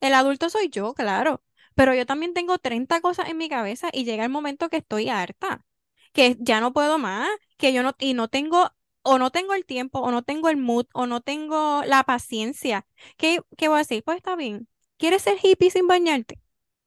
[0.00, 1.42] El adulto soy yo, claro,
[1.74, 5.08] pero yo también tengo 30 cosas en mi cabeza y llega el momento que estoy
[5.08, 5.64] harta,
[6.12, 8.70] que ya no puedo más, que yo no, y no tengo,
[9.02, 12.86] o no tengo el tiempo, o no tengo el mood, o no tengo la paciencia.
[13.16, 14.02] ¿Qué, qué voy a decir?
[14.04, 14.68] Pues está bien.
[14.96, 16.40] ¿Quieres ser hippie sin bañarte?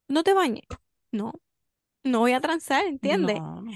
[0.07, 0.65] No te bañes.
[1.11, 1.33] No,
[2.03, 3.39] no voy a transar, ¿entiendes?
[3.39, 3.71] No, no.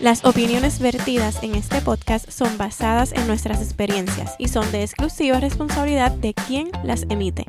[0.00, 5.40] Las opiniones vertidas en este podcast son basadas en nuestras experiencias y son de exclusiva
[5.40, 7.46] responsabilidad de quien las emite.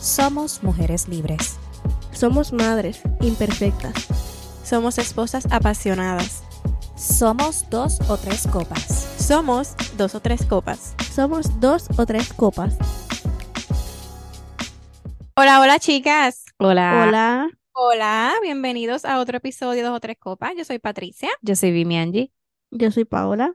[0.00, 1.56] Somos mujeres libres.
[2.12, 4.31] Somos madres imperfectas.
[4.62, 6.44] Somos esposas apasionadas.
[6.96, 8.86] Somos dos o tres copas.
[9.18, 10.94] Somos dos o tres copas.
[11.12, 12.76] Somos dos o tres copas.
[15.36, 16.44] Hola, hola chicas.
[16.58, 17.06] Hola.
[17.08, 17.50] Hola.
[17.72, 20.52] Hola, bienvenidos a otro episodio de Dos o Tres Copas.
[20.56, 21.30] Yo soy Patricia.
[21.40, 22.30] Yo soy Vimi Angie.
[22.70, 23.54] Yo soy Paola.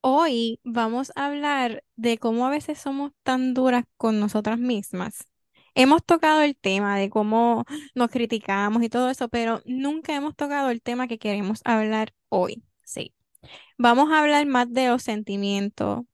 [0.00, 5.28] Hoy vamos a hablar de cómo a veces somos tan duras con nosotras mismas.
[5.76, 10.70] Hemos tocado el tema de cómo nos criticamos y todo eso, pero nunca hemos tocado
[10.70, 12.64] el tema que queremos hablar hoy.
[12.82, 13.14] Sí.
[13.76, 16.04] Vamos a hablar más de los sentimientos,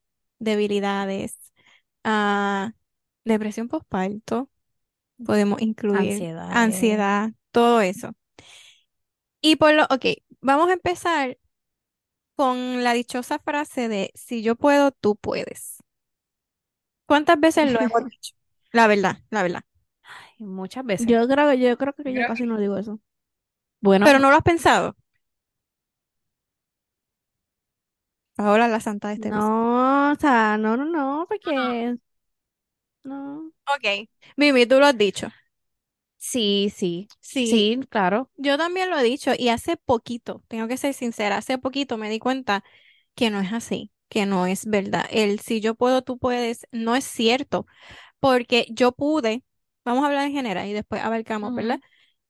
[0.40, 1.38] debilidades,
[2.02, 2.72] ah,
[3.24, 4.50] depresión postparto.
[5.24, 6.56] Podemos incluir Ansiedades.
[6.56, 8.16] ansiedad, todo eso.
[9.40, 10.06] Y por lo, ok,
[10.40, 11.38] vamos a empezar
[12.34, 15.78] con la dichosa frase de si yo puedo, tú puedes.
[17.06, 18.34] ¿Cuántas veces lo hemos dicho?
[18.72, 19.62] La verdad, la verdad.
[20.02, 21.06] Ay, muchas veces.
[21.08, 23.00] Yo creo que yo creo que yo Creo casi no digo eso.
[23.80, 24.96] bueno, Pero no lo has pensado.
[28.36, 29.30] Ahora la santa de este.
[29.30, 31.96] No, o sea, no, no, no, porque
[33.04, 33.52] no.
[33.66, 35.28] Ok, Mimi, tú lo has dicho.
[36.18, 37.10] sí, sí.
[37.20, 38.30] Sí, Sí, claro.
[38.36, 42.10] yo también lo he dicho y hace poquito, tengo que ser sincera, hace poquito me
[42.10, 42.64] di cuenta
[43.14, 45.06] que no es así, que no es verdad.
[45.10, 47.66] El si yo puedo, tú puedes, no es cierto,
[48.22, 49.44] porque yo pude,
[49.84, 51.80] vamos a hablar en general y después abarcamos, ¿verdad?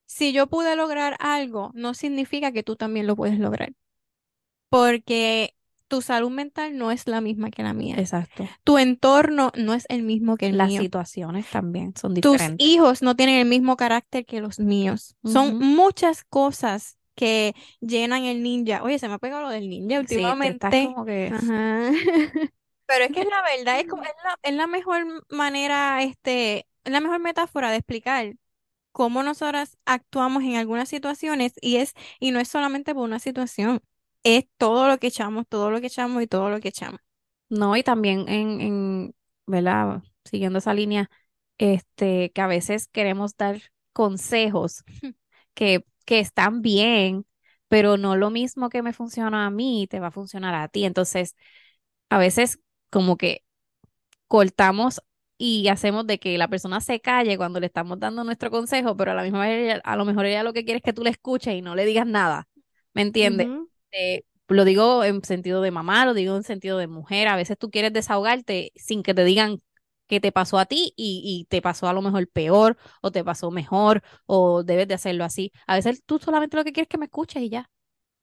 [0.07, 3.75] Si yo pude lograr algo, no significa que tú también lo puedes lograr,
[4.71, 5.55] porque
[5.89, 7.97] tu salud mental no es la misma que la mía.
[7.99, 8.49] Exacto.
[8.65, 10.83] Tu entorno no es el mismo que el Las mío.
[10.83, 12.67] situaciones también son Tus diferentes.
[12.67, 15.17] hijos no tienen el mismo carácter que los míos.
[15.25, 18.83] Son muchas cosas que llenan el ninja.
[18.83, 20.79] Oye, se me ha pegado lo del ninja Sí, te estás últimamente.
[20.79, 21.91] como que Ajá.
[22.87, 26.67] Pero es que es la verdad, es como, es la, es la mejor manera, este,
[26.85, 28.35] es la mejor metáfora de explicar
[28.93, 33.81] cómo nosotras actuamos en algunas situaciones y es, y no es solamente por una situación,
[34.25, 37.01] es todo lo que echamos, todo lo que echamos y todo lo que echamos.
[37.49, 39.15] No, y también en, en,
[39.47, 40.03] ¿verdad?
[40.25, 41.11] Siguiendo esa línea,
[41.59, 43.61] este, que a veces queremos dar
[43.93, 44.85] consejos
[45.55, 47.27] que, que están bien,
[47.69, 50.85] pero no lo mismo que me funciona a mí, te va a funcionar a ti.
[50.85, 51.37] Entonces,
[52.11, 52.61] a veces
[52.93, 53.45] como que
[54.29, 55.03] cortamos
[55.39, 59.13] y hacemos de que la persona se calle cuando le estamos dando nuestro consejo, pero
[59.13, 61.03] a la misma vez, ella- a lo mejor ella lo que quiere es que tú
[61.05, 62.49] le escuches y no le digas nada.
[62.95, 63.49] ¿Me entiendes?
[63.93, 67.29] Eh, lo digo en sentido de mamá, lo digo en sentido de mujer.
[67.29, 69.59] A veces tú quieres desahogarte sin que te digan
[70.07, 73.25] qué te pasó a ti y, y te pasó a lo mejor peor o te
[73.25, 75.53] pasó mejor o debes de hacerlo así.
[75.67, 77.71] A veces tú solamente lo que quieres es que me escuches y ya.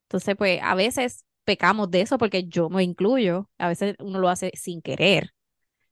[0.07, 3.50] Entonces, pues a veces pecamos de eso porque yo me incluyo.
[3.57, 5.33] A veces uno lo hace sin querer,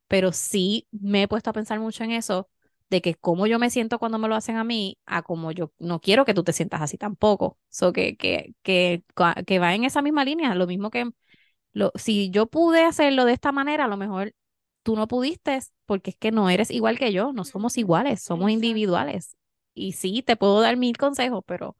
[0.07, 2.49] pero sí me he puesto a pensar mucho en eso
[2.89, 5.73] de que cómo yo me siento cuando me lo hacen a mí, a como yo
[5.79, 7.59] no quiero que tú te sientas así tampoco.
[7.69, 9.03] So que, que, que,
[9.45, 10.55] que va en esa misma línea.
[10.55, 11.09] Lo mismo que
[11.73, 14.33] lo, si yo pude hacerlo de esta manera, a lo mejor
[14.83, 18.51] tú no pudiste, porque es que no eres igual que yo, no somos iguales, somos
[18.51, 19.35] individuales.
[19.73, 21.77] Y sí, te puedo dar mil consejos, pero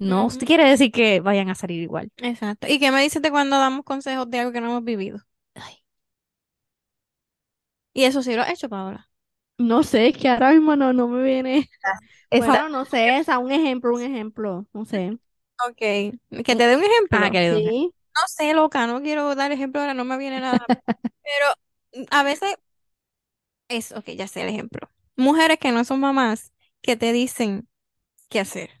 [0.00, 2.10] no quiere decir que vayan a salir igual.
[2.18, 2.66] Exacto.
[2.68, 5.18] ¿Y qué me dices de cuando damos consejos de algo que no hemos vivido?
[5.54, 5.82] Ay,
[7.92, 9.08] Y eso sí lo has hecho, Paola.
[9.58, 11.68] No sé, es que ahora mismo no, no me viene.
[12.30, 15.18] esa- Bueno, no sé, o sea, un ejemplo, un ejemplo, no sé.
[15.68, 15.76] Ok.
[15.78, 17.18] Que te dé un ejemplo.
[17.22, 17.54] Ah, que.
[17.56, 17.92] Sí.
[18.16, 20.58] No sé, loca, no quiero dar ejemplo ahora, no me viene nada.
[21.22, 21.46] Pero
[22.10, 22.56] a veces
[23.68, 24.90] es, ok, ya sé el ejemplo.
[25.16, 27.68] Mujeres que no son mamás que te dicen
[28.30, 28.79] qué hacer.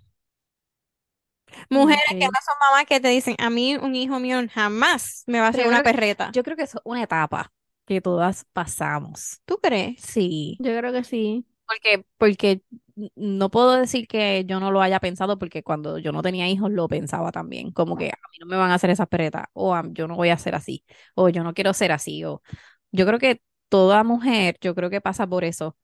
[1.68, 5.40] Mujeres que no son mamás que te dicen, a mí un hijo mío jamás me
[5.40, 6.30] va a hacer Pero yo una creo que- perreta.
[6.32, 7.52] Yo creo que es una etapa
[7.86, 9.40] que todas pasamos.
[9.44, 10.00] ¿Tú crees?
[10.00, 10.56] Sí.
[10.60, 11.44] Yo creo que sí.
[11.66, 12.62] Porque, porque
[12.96, 16.48] n- no puedo decir que yo no lo haya pensado, porque cuando yo no tenía
[16.48, 19.46] hijos lo pensaba también, como que a mí no me van a hacer esas peretas,
[19.52, 22.42] o "Ah, yo no voy a ser así, o yo no quiero ser así, o
[22.92, 25.76] yo creo que toda mujer, yo creo que pasa por eso,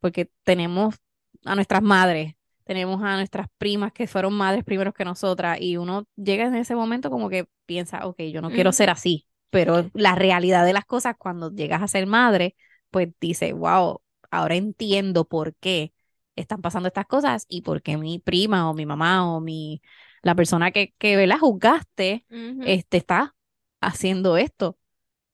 [0.00, 0.96] porque tenemos
[1.44, 2.34] a nuestras madres,
[2.68, 6.76] tenemos a nuestras primas que fueron madres primero que nosotras y uno llega en ese
[6.76, 10.84] momento como que piensa, ok, yo no quiero ser así, pero la realidad de las
[10.84, 12.56] cosas cuando llegas a ser madre,
[12.90, 15.94] pues dice, wow, ahora entiendo por qué
[16.36, 19.82] están pasando estas cosas y por qué mi prima o mi mamá o mi,
[20.22, 21.38] la persona que, que ¿verdad?
[21.40, 22.62] juzgaste, Ujú.
[22.66, 23.34] este, está
[23.80, 24.78] haciendo esto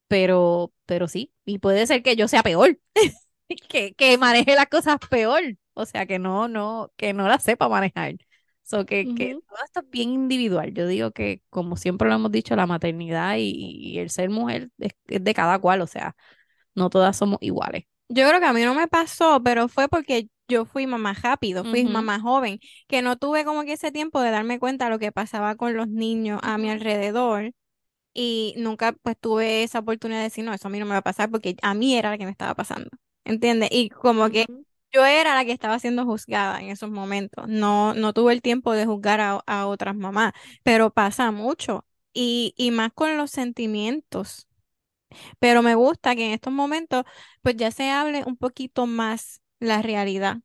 [0.08, 2.78] pero, pero sí, y puede ser que yo sea peor,
[3.69, 5.42] que, que maneje las cosas peor,
[5.74, 8.16] o sea, que no, no, que no las sepa manejar.
[8.62, 10.72] So que, que todo esto es bien individual.
[10.74, 14.70] Yo digo que, como siempre lo hemos dicho, la maternidad y, y el ser mujer
[14.78, 16.16] es, es de cada cual, o sea,
[16.74, 17.84] no todas somos iguales.
[18.08, 21.64] Yo creo que a mí no me pasó, pero fue porque yo fui mamá rápido,
[21.64, 24.98] fui mamá joven, que no tuve como que ese tiempo de darme cuenta de lo
[24.98, 27.52] que pasaba con los niños a mi alrededor
[28.14, 30.98] y nunca pues tuve esa oportunidad de decir, no, eso a mí no me va
[30.98, 32.90] a pasar porque a mí era la que me estaba pasando,
[33.24, 33.70] ¿entiendes?
[33.72, 34.46] Y como que.
[34.94, 38.73] Yo era la que estaba siendo juzgada en esos momentos, no, no tuve el tiempo
[38.75, 40.32] de juzgar a, a otras mamás,
[40.62, 44.49] pero pasa mucho y, y más con los sentimientos.
[45.38, 47.05] Pero me gusta que en estos momentos
[47.43, 50.38] pues ya se hable un poquito más la realidad.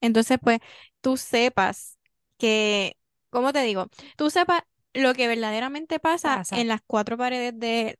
[0.00, 0.60] Entonces pues
[1.00, 1.98] tú sepas
[2.38, 2.98] que,
[3.30, 3.88] ¿cómo te digo?
[4.16, 4.62] Tú sepas
[4.94, 6.56] lo que verdaderamente pasa Pasa.
[6.56, 7.98] en las cuatro paredes de,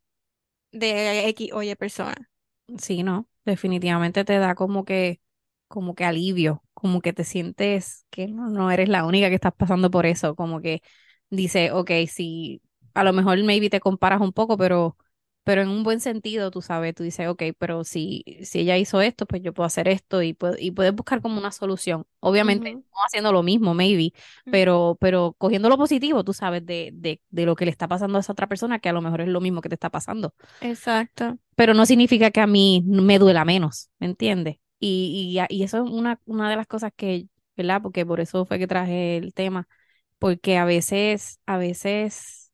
[0.72, 2.30] de X o Y persona.
[2.78, 5.20] Sí, no, definitivamente te da como que,
[5.68, 9.54] como que alivio, como que te sientes que no, no eres la única que estás
[9.54, 10.82] pasando por eso, como que
[11.30, 12.62] dice, ok, si
[12.94, 14.96] a lo mejor maybe te comparas un poco, pero,
[15.44, 19.00] pero en un buen sentido, tú sabes, tú dices, ok, pero si, si ella hizo
[19.00, 22.06] esto, pues yo puedo hacer esto y, puedo, y puedes buscar como una solución.
[22.20, 24.12] Obviamente, no haciendo lo mismo, maybe,
[24.48, 28.18] pero, pero cogiendo lo positivo, tú sabes, de, de, de lo que le está pasando
[28.18, 30.34] a esa otra persona, que a lo mejor es lo mismo que te está pasando
[30.60, 31.38] Exacto.
[31.54, 34.56] pero no significa que a mí me duela menos, ¿me entiendes?
[34.78, 37.82] Y, y, eso es una, una de las cosas que, ¿verdad?
[37.82, 39.68] Porque por eso fue que traje el tema,
[40.18, 42.52] porque a veces, a veces,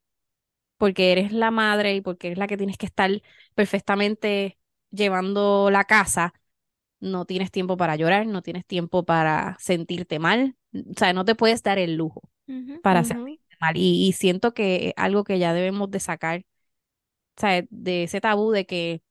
[0.79, 3.11] porque eres la madre y porque eres la que tienes que estar
[3.55, 4.59] perfectamente
[4.91, 6.35] llevando la casa,
[7.01, 11.35] no tienes tiempo para llorar, no tienes tiempo para sentirte mal, o sea, no te
[11.35, 12.23] puedes dar el lujo
[12.83, 13.39] para Ujú.
[13.39, 13.77] sentirte mal.
[13.77, 16.45] Y, y siento que es algo que ya debemos de sacar,
[17.37, 19.03] o sea, de ese tabú de que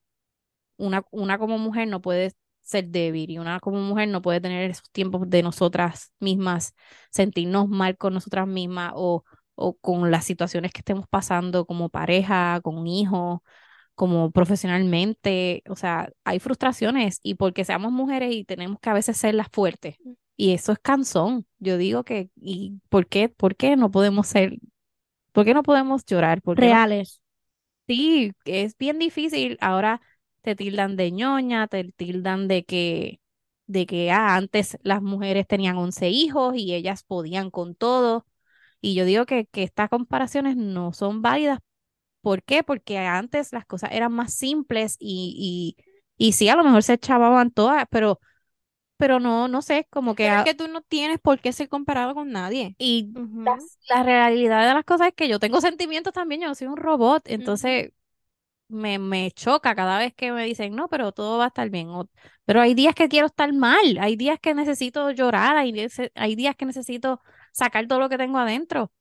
[0.78, 4.70] una, una como mujer no puede ser débil y una como mujer no puede tener
[4.70, 6.74] esos tiempos de nosotras mismas,
[7.12, 9.24] sentirnos mal con nosotras mismas o,
[9.56, 13.40] o con las situaciones que estemos pasando como pareja, con hijos,
[13.96, 15.64] como profesionalmente.
[15.70, 19.50] O sea, hay frustraciones y porque seamos mujeres y tenemos que a veces ser las
[19.52, 19.98] fuertes.
[20.38, 21.46] Y eso es cansón.
[21.60, 24.58] Yo digo que, ¿y por qué, por qué no podemos ser,
[25.32, 26.42] por qué no podemos llorar?
[26.42, 27.22] ¿Por qué no Reales.
[27.88, 29.58] Sí, es bien difícil.
[29.62, 30.02] Ahora
[30.42, 33.22] te tildan de ñoña, te tildan de que,
[33.68, 38.26] de que ah, antes las mujeres tenían 11 hijos y ellas podían con todo.
[38.82, 41.60] Y yo digo que, que estas comparaciones no son válidas.
[42.22, 42.64] ¿Por qué?
[42.64, 45.76] Porque antes las cosas eran más simples y,
[46.18, 48.20] y, y sí, a lo mejor se echaban todas, pero,
[48.98, 50.26] pero no, no sé, como que...
[50.26, 52.76] Pero es que tú no tienes por qué ser comparado con nadie.
[52.80, 53.14] y
[53.90, 56.78] la realidad de las cosas es que yo tengo sentimientos también, yo no soy un
[56.78, 57.92] robot, entonces
[58.72, 61.90] me, me choca cada vez que me dicen, no, pero todo va a estar bien.
[61.90, 62.10] o-
[62.46, 66.36] pero hay días que quiero estar mal, hay días que necesito llorar, hay, días- hay
[66.36, 67.22] días que necesito
[67.54, 68.92] sacar todo lo que tengo adentro.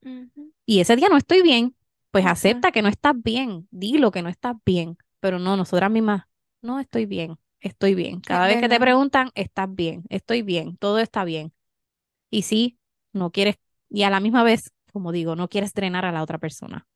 [0.65, 1.75] Y ese día no estoy bien,
[2.11, 6.23] pues acepta que no estás bien, dilo que no estás bien, pero no, nosotras mismas,
[6.61, 8.21] no estoy bien, estoy bien.
[8.21, 11.53] Cada vez que te preguntan, estás bien, estoy bien, todo está bien.
[12.29, 12.79] Y sí,
[13.13, 13.57] no quieres,
[13.89, 16.87] y a la misma vez, como digo, no quieres drenar a la otra persona.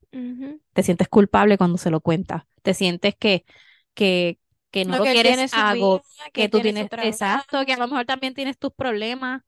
[0.74, 3.46] Te sientes culpable cuando se lo cuentas, te sientes que,
[3.94, 4.40] que,
[4.72, 7.88] que no No, lo que quieres algo, vida, que tú tienes, exacto, que a lo
[7.88, 9.42] mejor también tienes tus problemas.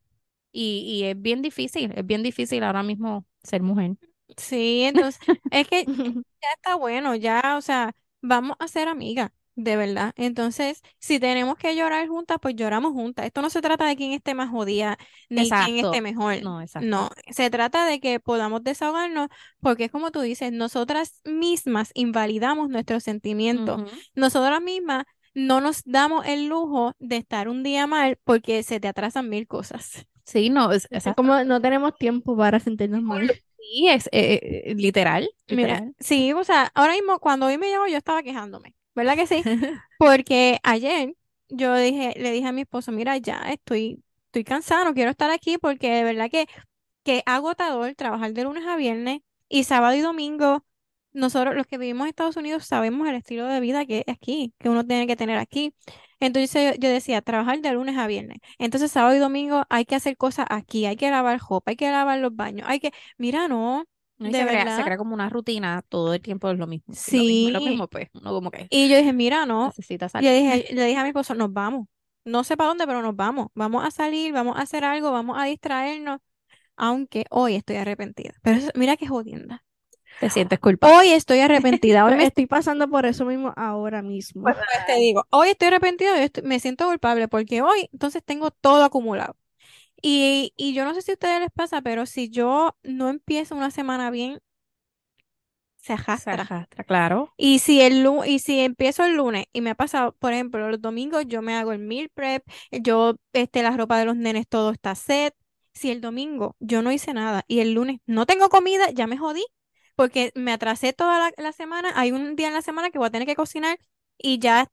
[0.52, 3.96] Y, y es bien difícil, es bien difícil ahora mismo ser mujer.
[4.36, 5.84] Sí, entonces, es que
[6.42, 10.12] ya está bueno, ya, o sea, vamos a ser amigas, de verdad.
[10.16, 13.26] Entonces, si tenemos que llorar juntas, pues lloramos juntas.
[13.26, 14.96] Esto no se trata de quién esté más jodida
[15.28, 16.36] ni quién esté Exacto, mejor.
[16.42, 16.86] no, exacto.
[16.86, 19.28] No, se trata de que podamos desahogarnos,
[19.60, 23.82] porque es como tú dices, nosotras mismas invalidamos nuestros sentimientos.
[24.14, 28.88] Nosotras mismas no nos damos el lujo de estar un día mal porque se te
[28.88, 30.06] atrasan mil cosas.
[30.24, 31.14] Sí, no, es, Es exacto.
[31.14, 33.32] como no tenemos tiempo para sentirnos mal.
[33.58, 35.94] Sí, es eh, eh, literal, Mira, literal.
[35.98, 39.42] sí, o sea, ahora mismo cuando hoy me llegó yo estaba quejándome, ¿verdad que sí?
[39.98, 41.14] Porque ayer
[41.48, 45.30] yo dije, le dije a mi esposo, mira, ya estoy, estoy cansada, no quiero estar
[45.30, 46.46] aquí porque de verdad que,
[47.04, 50.64] que es agotador trabajar de lunes a viernes y sábado y domingo
[51.12, 54.54] nosotros los que vivimos en Estados Unidos sabemos el estilo de vida que es aquí,
[54.58, 55.74] que uno tiene que tener aquí.
[56.20, 58.38] Entonces yo, yo decía, trabajar de lunes a viernes.
[58.58, 61.90] Entonces sábado y domingo hay que hacer cosas aquí, hay que lavar ropa, hay que
[61.90, 63.84] lavar los baños, hay que, mira, no,
[64.18, 64.28] ¿no?
[64.28, 64.84] Y de se crea, se verdad.
[64.84, 66.94] crea como una rutina, todo el tiempo es lo mismo.
[67.06, 67.68] y Lo mismo, y lo Sí.
[67.68, 69.66] mismo, pues, uno como que Y yo dije, mira, no.
[69.66, 70.30] necesita Y salir.
[70.30, 71.86] le dije, le dije a mi esposo, nos vamos.
[72.24, 73.48] No sé para dónde, pero nos vamos.
[73.54, 76.20] Vamos a salir, vamos a hacer algo, vamos a distraernos.
[76.76, 78.32] Aunque hoy estoy arrepentida.
[78.42, 79.64] Pero eso- mira qué jodienda.
[80.20, 80.96] Te sientes culpable.
[80.96, 82.04] Hoy estoy arrepentida.
[82.04, 84.42] Hoy Pues me estoy pasando por eso mismo ahora mismo.
[84.42, 84.56] Pues
[84.86, 88.84] te digo, hoy estoy arrepentida, hoy estoy- me siento culpable porque hoy entonces tengo todo
[88.84, 89.36] acumulado.
[90.02, 93.54] Y, y yo no sé si a ustedes les pasa, pero si yo no empiezo
[93.56, 94.40] una semana bien,
[95.76, 96.38] se Se arrastra.
[96.42, 97.34] arrastra, claro.
[97.36, 100.80] Y si el y si empiezo el lunes y me ha pasado, por ejemplo, los
[100.82, 104.72] domingos yo me hago el meal prep, yo este la ropa de los nenes todo
[104.72, 105.34] está set.
[105.74, 109.18] Si el domingo yo no hice nada y el lunes no tengo comida, ya me
[109.18, 109.44] jodí
[109.96, 111.92] porque me atrasé toda la, la semana.
[111.96, 113.78] Hay un día en la semana que voy a tener que cocinar
[114.18, 114.68] y ya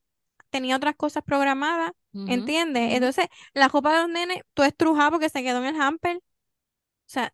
[0.50, 2.94] tenía otras cosas programadas, Ujú, ¿entiendes?
[2.94, 6.18] Entonces, la ropa de los nenes, tú estrujada porque se quedó en el hamper.
[6.18, 6.22] O
[7.08, 7.34] sea,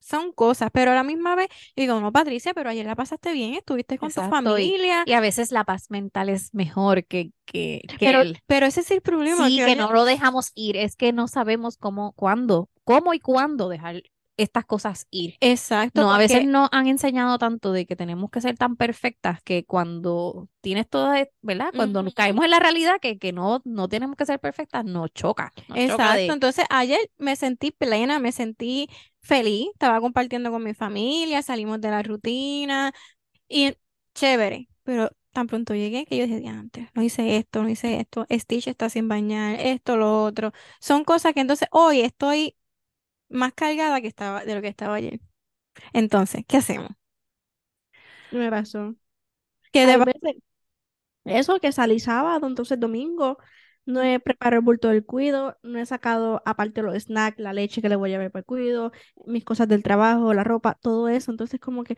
[0.00, 3.54] son cosas, pero a la misma vez, digo, no, Patricia, pero ayer la pasaste bien,
[3.54, 5.06] estuviste con tu Exacto, familia.
[5.06, 8.80] Y a veces la paz mental es mejor que, que, que Pero, el- pero ese
[8.80, 9.50] es el problema.
[9.50, 13.20] Sí, que que no lo dejamos ir, es que no sabemos cómo, cuándo, cómo y
[13.20, 14.02] cuándo dejar
[14.36, 15.40] estas cosas ir.
[15.40, 19.42] Exacto, No, a veces nos han enseñado tanto de que tenemos que ser tan perfectas
[19.42, 21.72] que cuando tienes toda, ¿verdad?
[21.74, 25.12] Cuando nos caemos en la realidad que, que no, no tenemos que ser perfectas, nos
[25.12, 25.52] choca.
[25.68, 28.88] Nos choca Exacto, de- entonces ayer me sentí plena, me sentí
[29.20, 32.92] feliz, estaba compartiendo con mi familia, salimos de la rutina
[33.48, 33.74] y
[34.14, 38.26] chévere, pero tan pronto llegué que yo dije, antes, no hice esto, no hice esto,
[38.30, 42.56] Stitch está sin bañar, esto, lo otro, son cosas que entonces hoy estoy
[43.34, 45.20] más cargada que estaba de lo que estaba ayer.
[45.94, 46.90] Entonces, ¿qué hacemos?
[48.30, 48.94] Me pasó.
[49.72, 50.42] ¿Qué Hay deba- veces,
[51.24, 53.38] eso que salí sábado, entonces domingo,
[53.86, 57.82] no he preparado el bulto del cuido, no he sacado aparte los snacks, la leche
[57.82, 58.92] que le voy a llevar para el cuido,
[59.26, 61.30] mis cosas del trabajo, la ropa, todo eso.
[61.32, 61.96] Entonces como que...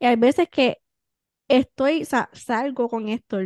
[0.00, 0.78] Y hay veces que
[1.48, 3.38] estoy, sa- salgo con esto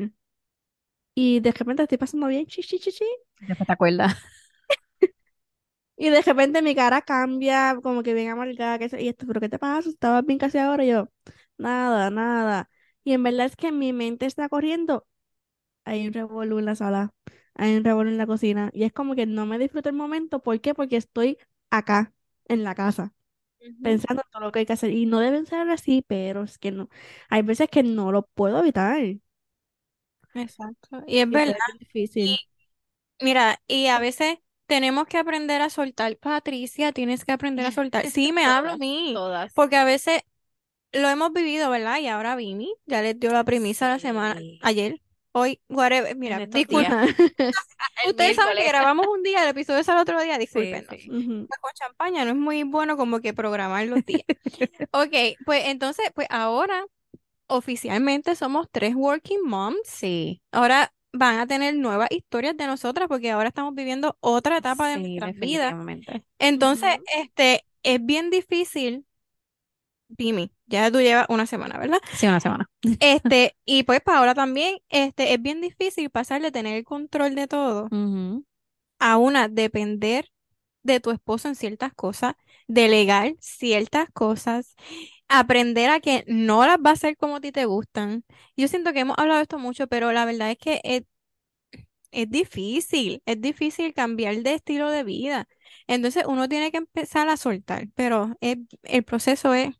[1.14, 3.05] y de repente estoy pasando bien, chi, chi, chi, chi,
[3.41, 4.17] Después te acuerdas.
[5.97, 9.49] Y de repente mi cara cambia, como que bien amargada, que y esto, pero ¿qué
[9.49, 9.89] te pasa?
[9.91, 11.09] Estabas bien casi ahora, y yo,
[11.59, 12.71] nada, nada.
[13.05, 15.07] Y en verdad es que mi mente está corriendo,
[15.85, 17.15] hay un revolú en la sala,
[17.55, 20.41] hay un revolú en la cocina, y es como que no me disfruto el momento,
[20.43, 20.75] ¿por qué?
[20.75, 21.39] Porque estoy
[21.71, 22.13] acá,
[22.49, 23.15] en la casa,
[23.83, 26.59] pensando en todo lo que hay que hacer, y no deben ser así, pero es
[26.59, 26.89] que no,
[27.31, 29.01] hay veces que no lo puedo evitar,
[30.35, 31.57] Exacto, y es verdad.
[31.79, 32.41] difícil.
[33.21, 34.39] Mira, y a veces
[34.73, 36.17] tenemos que aprender a soltar.
[36.17, 38.07] Patricia, tienes que aprender a soltar.
[38.07, 39.52] Sí, me hablo a Todas, mí, Todas.
[39.52, 40.23] porque a veces
[40.93, 41.99] lo hemos vivido, ¿verdad?
[41.99, 44.99] Y ahora Vini ya les dio la premisa la semana, ayer,
[45.33, 46.17] hoy, whatever.
[46.17, 46.87] Mira, disculpen.
[48.09, 50.87] Ustedes saben que grabamos un día, el episodio sale otro día, Sí, discúlpenos.
[50.88, 51.11] sí.
[51.11, 51.47] Ujú.
[51.49, 54.25] Pues con champaña no es muy bueno como que programar los días.
[54.93, 56.87] Ok, pues entonces, pues ahora
[57.47, 59.79] oficialmente somos tres working moms.
[59.85, 64.88] Sí, Ahora van a tener nuevas historias de nosotras porque ahora estamos viviendo otra etapa
[64.88, 65.75] de sí, nuestras vidas.
[66.38, 69.04] Entonces, este, es bien difícil,
[70.16, 71.99] Pimi, ya tú llevas una semana, ¿verdad?
[72.14, 72.71] Sí, una semana.
[73.00, 77.47] Este, y pues Paola también, este, es bien difícil pasar de tener el control de
[77.47, 77.88] todo
[78.99, 80.31] a una depender
[80.83, 82.35] de tu esposo en ciertas cosas,
[82.66, 84.76] delegar ciertas cosas,
[85.41, 88.25] aprender a que no las va a hacer como a ti te gustan.
[88.57, 91.05] Yo siento que hemos hablado de esto mucho, pero la verdad es que es,
[92.11, 95.49] es difícil, es difícil cambiar de estilo de vida.
[95.87, 99.71] Entonces uno tiene que empezar a soltar, pero es- el proceso es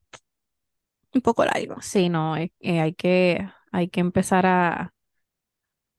[1.15, 1.77] un poco largo.
[1.81, 4.95] Sí, no, eh, hay que, hay que empezar a,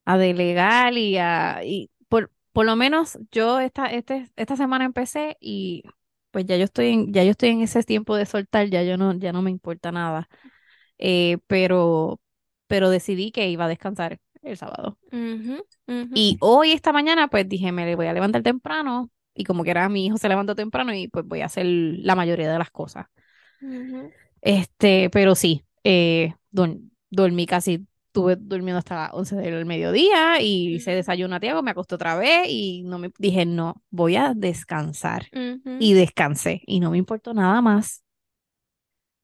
[0.05, 5.37] a delegar y a, y por, por lo menos yo esta, este, esta semana empecé
[5.39, 5.83] y
[6.33, 8.97] pues ya yo estoy en, ya yo estoy en ese tiempo de soltar, ya yo
[8.97, 10.29] no, ya no me importa nada.
[10.99, 12.21] Eh, pero,
[12.67, 14.99] pero decidí que iba a descansar el sábado.
[16.13, 19.09] Y hoy, esta mañana, pues dije, me voy a levantar temprano.
[19.35, 22.15] Y como que era mi hijo se levantó temprano y pues voy a hacer la
[22.15, 23.07] mayoría de las cosas.
[24.41, 30.75] Este, pero sí, eh, dor- dormí casi, estuve durmiendo hasta las 11 del mediodía y
[30.75, 34.33] hice desayuno a Tiago, me acosté otra vez y no me dije, no, voy a
[34.35, 35.25] descansar.
[35.33, 35.77] Ujú.
[35.79, 38.03] Y descansé y no me importó nada más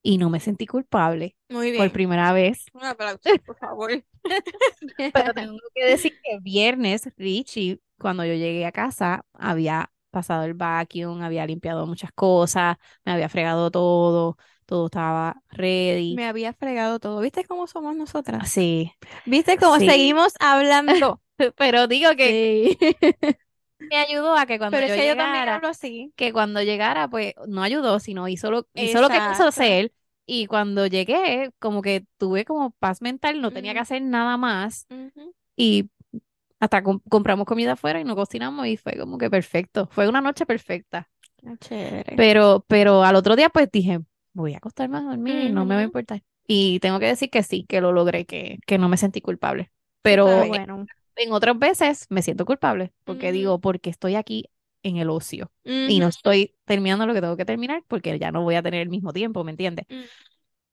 [0.02, 1.92] y no me sentí culpable Muy por bien.
[1.92, 2.66] primera vez.
[2.72, 3.90] Un aplauso, por favor.
[5.12, 10.54] Pero tengo que decir que viernes, Richie, cuando yo llegué a casa, había pasado el
[10.54, 14.36] vacuum, había limpiado muchas cosas, me había fregado todo,
[14.70, 16.14] todo estaba ready.
[16.14, 17.20] Me había fregado todo.
[17.20, 18.48] ¿Viste cómo somos nosotras?
[18.50, 18.92] Sí,
[19.26, 19.86] ¿Viste cómo Sí.
[19.88, 21.20] seguimos hablando?
[21.56, 22.78] pero digo que Sí.
[23.78, 26.12] me ayudó a que cuando Pero yo es que yo también llegara, hablo así.
[26.16, 29.92] que cuando llegara, pues no ayudó, sino hizo lo, hizo lo que quiso hacer.
[30.26, 34.86] Y cuando llegué, como que tuve como paz mental, no tenía que hacer nada más.
[35.56, 35.90] Y
[36.60, 39.88] hasta com- compramos comida afuera y nos cocinamos y fue como que perfecto.
[39.90, 41.08] Fue una noche perfecta.
[41.44, 42.14] Ah, Chévere.
[42.16, 44.00] Pero, pero al otro día pues dije,
[44.32, 46.22] voy a acostarme a dormir y no me va a importar.
[46.46, 49.70] Y tengo que decir que sí, que lo logré, que, que no me sentí culpable.
[50.02, 50.86] Pero en, bueno.
[51.16, 53.32] en otras veces me siento culpable porque Ujú.
[53.32, 54.50] digo, porque estoy aquí
[54.82, 58.42] en el ocio y no estoy terminando lo que tengo que terminar porque ya no
[58.42, 59.86] voy a tener el mismo tiempo, ¿me entiendes?
[59.90, 60.08] Ujú.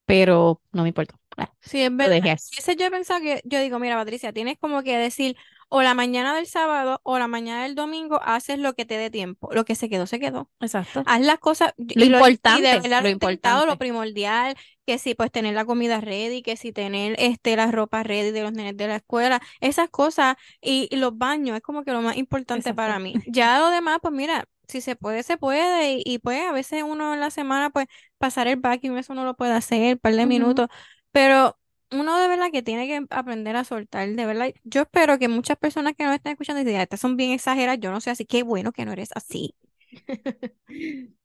[0.06, 1.20] Pero no me importa.
[1.38, 2.38] Ah, Sí, Lo verdad.
[2.78, 5.36] yo he pensado que, yo digo, mira, Patricia, tienes como que decir,
[5.70, 9.10] o la mañana del sábado o la mañana del domingo haces lo que te dé
[9.10, 9.50] tiempo.
[9.54, 10.50] Lo que se quedó, se quedó.
[10.60, 11.04] Exacto.
[11.06, 13.78] Haz las cosas Lo y, lo, y de importante, lo lo intentado, lo importante.
[13.78, 14.56] primordial,
[14.86, 18.44] que sí, pues tener la comida ready, que sí, tener este, la ropa ready de
[18.44, 22.02] los nenes de la escuela, esas cosas, y, y los baños, es como que lo
[22.02, 23.22] más importante para mí.
[23.26, 26.84] Ya lo demás, pues mira, si se puede, se puede, y, y pues a veces
[26.84, 30.14] uno en la semana, pues pasar el vacuum, eso uno lo puede hacer, un par
[30.16, 30.68] de minutos,
[31.12, 31.58] pero
[31.92, 34.54] uno de verdad que tiene que aprender a soltar, de verdad.
[34.64, 37.80] Yo espero que muchas personas que nos estén escuchando digan, "Ah, estas son bien exageradas,
[37.80, 39.56] yo no sé así, qué bueno que no eres así.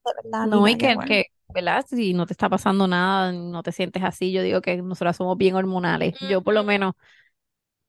[0.05, 1.85] De verdad, No, y que, que, ¿verdad?
[1.89, 5.37] Si no te está pasando nada, no te sientes así, yo digo que nosotras somos
[5.39, 6.15] bien hormonales.
[6.21, 6.95] Yo por lo menos,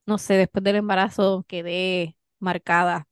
[0.06, 3.08] no sé, después del embarazo quedé marcada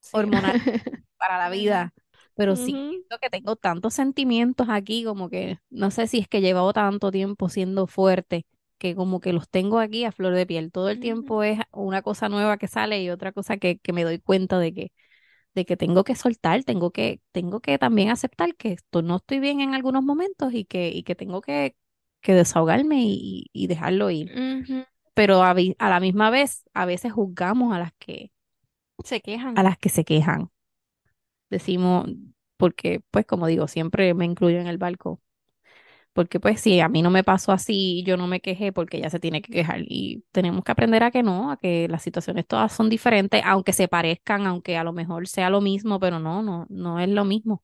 [0.00, 0.20] Sí.
[0.20, 0.54] hormonal
[1.18, 1.94] para la vida,
[2.34, 6.38] pero sí siento que tengo tantos sentimientos aquí, como que no sé si es que
[6.38, 8.46] he llevado tanto tiempo siendo fuerte,
[8.84, 10.72] que como que los tengo aquí a flor de piel.
[10.72, 14.04] Todo el tiempo es una cosa nueva que sale y otra cosa que, que me
[14.04, 14.92] doy cuenta de que
[15.54, 19.40] de que tengo que soltar, tengo que, tengo que también aceptar que esto no estoy
[19.40, 21.76] bien en algunos momentos y que, y que tengo que,
[22.22, 24.32] que desahogarme y, y dejarlo ir.
[25.14, 28.32] Pero a, a la misma vez, a veces juzgamos a las que,
[29.04, 29.56] Se quejan.
[29.56, 30.50] a las que se quejan.
[31.50, 32.08] Decimos,
[32.56, 35.20] porque, pues, como digo, siempre me incluyo en el barco.
[36.14, 39.10] Porque, pues, si a mí no me pasó así, yo no me quejé porque ella
[39.10, 39.82] se tiene que quejar.
[39.86, 43.74] Y tenemos que aprender a que no, a que las situaciones todas son diferentes, aunque
[43.74, 47.24] se parezcan, aunque a lo mejor sea lo mismo, pero no, no, no es lo
[47.26, 47.62] mismo.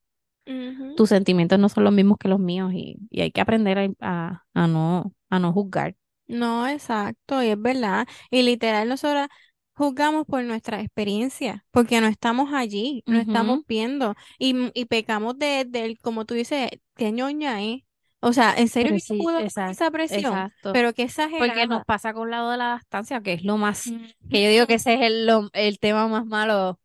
[0.94, 3.88] Tus sentimientos no son los mismos que los míos y, y hay que aprender a,
[4.00, 5.96] a, a no, a no juzgar.
[6.26, 8.06] No, exacto, y es verdad.
[8.30, 9.28] Y literal, nosotras
[9.74, 15.64] juzgamos por nuestra experiencia, porque no estamos allí, no estamos viendo, y, y pecamos de,
[15.68, 17.84] del, como tú dices, qué ñoña, ¿eh?
[18.20, 20.52] O sea, ¿en serio que sí, exacto, esa presión?
[20.54, 20.70] exacto.
[20.70, 21.02] Pero qué
[21.36, 21.84] Porque nos exagerada.
[21.84, 23.96] pasa con lado de la lactancia, que es lo más,
[24.28, 26.80] que yo digo que ese es el, lo- el tema más malo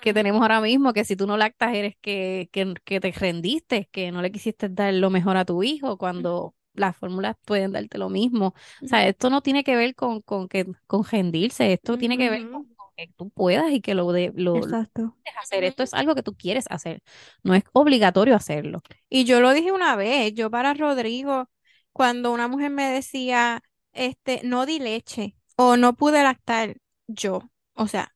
[0.00, 3.88] que tenemos ahora mismo, que si tú no lactas eres que, que, que te rendiste,
[3.92, 7.98] que no le quisiste dar lo mejor a tu hijo cuando las fórmulas pueden darte
[7.98, 8.48] lo mismo.
[8.48, 8.54] O
[8.84, 12.48] sea, esto no tiene que ver con, con que con rendirse, esto tiene que ver
[12.48, 12.66] con
[13.06, 15.16] que tú puedas y que lo de lo, Exacto.
[15.40, 15.64] hacer.
[15.64, 17.02] Esto es algo que tú quieres hacer,
[17.42, 18.82] no es obligatorio hacerlo.
[19.08, 21.50] Y yo lo dije una vez, yo para Rodrigo,
[21.92, 23.62] cuando una mujer me decía,
[23.92, 28.14] este, no di leche o no pude lactar, yo, o sea,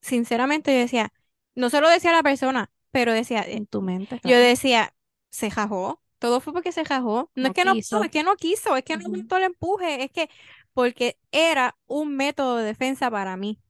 [0.00, 1.12] sinceramente yo decía,
[1.54, 4.94] no se lo decía a la persona, pero decía, En tu mente, yo decía,
[5.30, 7.98] se jajó, todo fue porque se jajó, no No es que no quiso.
[7.98, 9.06] pudo, es que no quiso, es que no Ujú.
[9.06, 10.30] aguantó el empuje, es que,
[10.72, 13.60] porque era un método de defensa para mí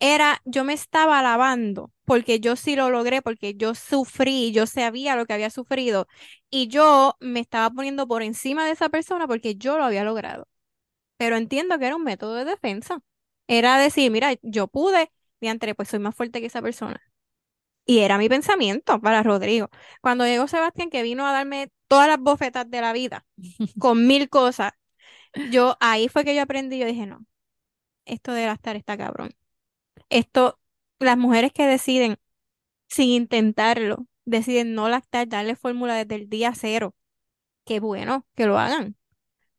[0.00, 5.14] Era, yo me estaba alabando porque yo sí lo logré, porque yo sufrí, yo sabía
[5.16, 6.08] lo que había sufrido
[6.50, 10.48] y yo me estaba poniendo por encima de esa persona porque yo lo había logrado.
[11.18, 13.00] Pero entiendo que era un método de defensa.
[13.48, 17.00] Era decir, mira, yo pude, diantre, pues soy más fuerte que esa persona.
[17.86, 19.70] Y era mi pensamiento para Rodrigo.
[20.02, 23.26] Cuando llegó Sebastián, que vino a darme todas las bofetas de la vida,
[23.78, 24.72] con mil cosas,
[25.50, 27.26] yo ahí fue que yo aprendí, yo dije, no,
[28.04, 29.30] esto de gastar está cabrón
[30.10, 30.60] esto,
[30.98, 32.18] las mujeres que deciden
[32.88, 36.94] sin intentarlo, deciden no lactar, darle fórmula desde el día cero,
[37.64, 38.96] qué bueno que lo hagan,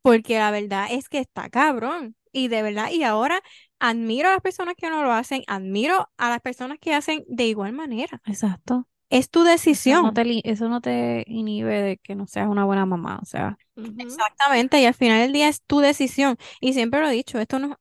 [0.01, 2.15] porque la verdad es que está cabrón.
[2.32, 3.41] Y de verdad, y ahora
[3.79, 7.45] admiro a las personas que no lo hacen, admiro a las personas que hacen de
[7.47, 8.21] igual manera.
[8.25, 8.88] Exacto.
[9.10, 9.43] Es tu
[9.86, 10.13] Eso no decisión.
[10.13, 13.58] te, eso no te inhibe de que no seas una buena mamá, o sea.
[13.97, 16.38] Exactamente, y al final del día es tu decisión.
[16.60, 17.79] Y siempre lo he dicho, esto no,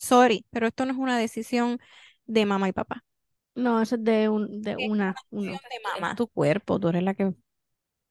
[0.00, 1.80] sorry, pero esto no es una decisión
[2.26, 3.04] de mamá y papá.
[3.54, 6.14] No, eso es de, un, de Es una, decisión de es mamá.
[6.14, 7.34] tu cuerpo, tú eres la que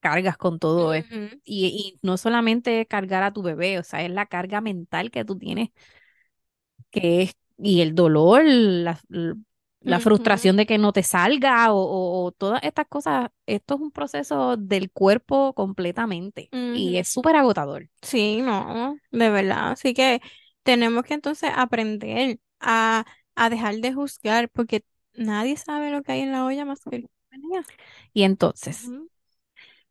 [0.02, 1.10] cargas con todo esto.
[1.12, 1.42] Ujú.
[1.46, 5.26] Y, y no solamente cargar a tu bebé, o sea, es la carga mental que
[5.26, 5.70] tú tienes,
[6.92, 9.00] que es, y el dolor, la-
[9.82, 13.30] la frustración de que no te salga o, o- o todas estas cosas.
[13.46, 17.90] Esto es un proceso del cuerpo completamente y es súper agotador.
[18.02, 19.72] Sí, no, de verdad.
[19.72, 20.22] Así que
[20.64, 26.22] tenemos que entonces aprender a, a dejar de juzgar porque nadie sabe lo que hay
[26.22, 27.06] en la olla más que.
[28.14, 29.10] Y entonces, Ujú.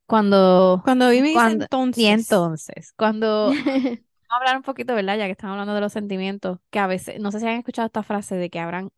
[0.07, 3.61] cuando, Cuando dice cuando, y entonces, entonces, cuando
[4.31, 5.18] Vamos a hablar un poquito, ¿verdad?
[5.18, 7.87] Ya que estamos hablando de los sentimientos, que a veces, no sé si han escuchado
[7.87, 8.90] esta frase de que hablan,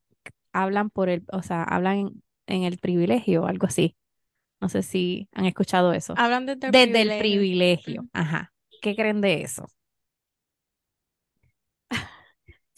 [0.53, 3.97] hablan por el, o sea, hablan en, en el privilegio o algo así.
[4.61, 6.21] No sé si han escuchado eso.
[6.21, 7.17] hablan desde el Desde el privilegio.
[7.17, 8.09] privilegio.
[8.13, 8.53] Ajá.
[8.81, 9.67] ¿Qué creen de eso?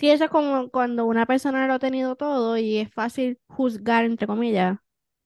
[0.03, 4.05] Sí, eso es como cuando una persona lo ha tenido todo y es fácil juzgar,
[4.05, 4.79] entre comillas,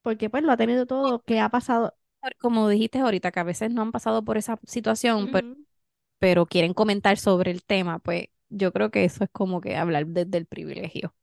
[0.02, 1.94] porque pues lo ha tenido todo, ¿qué ha pasado?
[2.38, 5.46] Como dijiste ahorita, que a veces no han pasado por esa situación, pero,
[6.18, 10.06] pero quieren comentar sobre el tema, pues yo creo que eso es como que hablar
[10.06, 11.14] desde el privilegio.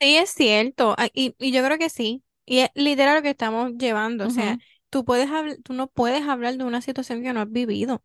[0.00, 0.94] Sí, es cierto.
[0.98, 2.24] ah, Y, y yo creo que sí.
[2.44, 4.26] Y es literal lo que estamos llevando.
[4.26, 4.58] O sea,
[4.90, 5.28] tú puedes
[5.62, 8.02] tú no puedes hablar de una situación que no has vivido.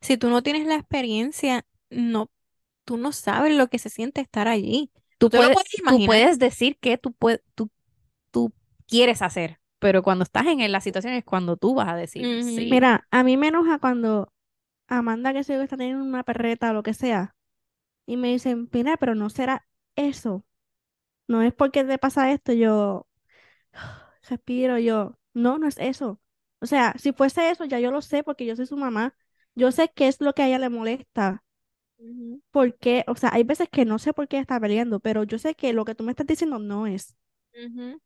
[0.00, 2.30] Si tú no tienes la experiencia, no,
[2.84, 4.90] tú no sabes lo que se siente estar allí.
[5.18, 7.70] Tú puedes, puedes tú puedes decir que tú, puedes, tú,
[8.30, 8.52] tú
[8.86, 12.68] quieres hacer, pero cuando estás en la situación es cuando tú vas a decir sí.
[12.70, 14.32] Mira, a mí me enoja cuando
[14.86, 17.34] Amanda, que sé yo, está teniendo una perreta o lo que sea,
[18.06, 19.66] y me dicen, mira, pero no será
[19.96, 20.44] eso.
[21.26, 23.06] No es porque te pasa esto, yo
[24.28, 26.20] respiro, yo, no, no es eso.
[26.60, 29.14] O sea, si fuese eso, ya yo lo sé porque yo soy su mamá.
[29.54, 31.43] Yo sé qué es lo que a ella le molesta.
[31.98, 33.04] Ujú, ¿Por qué?
[33.08, 35.72] O sea, hay veces que no sé por qué está peleando, pero yo sé que
[35.72, 37.16] lo que tú me estás diciendo no es.
[37.54, 37.96] ujú,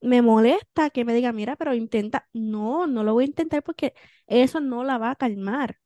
[0.00, 2.28] Me molesta que me diga, mira, pero intenta.
[2.32, 3.94] No, no lo voy a intentar porque
[4.26, 5.78] eso no la va a calmar.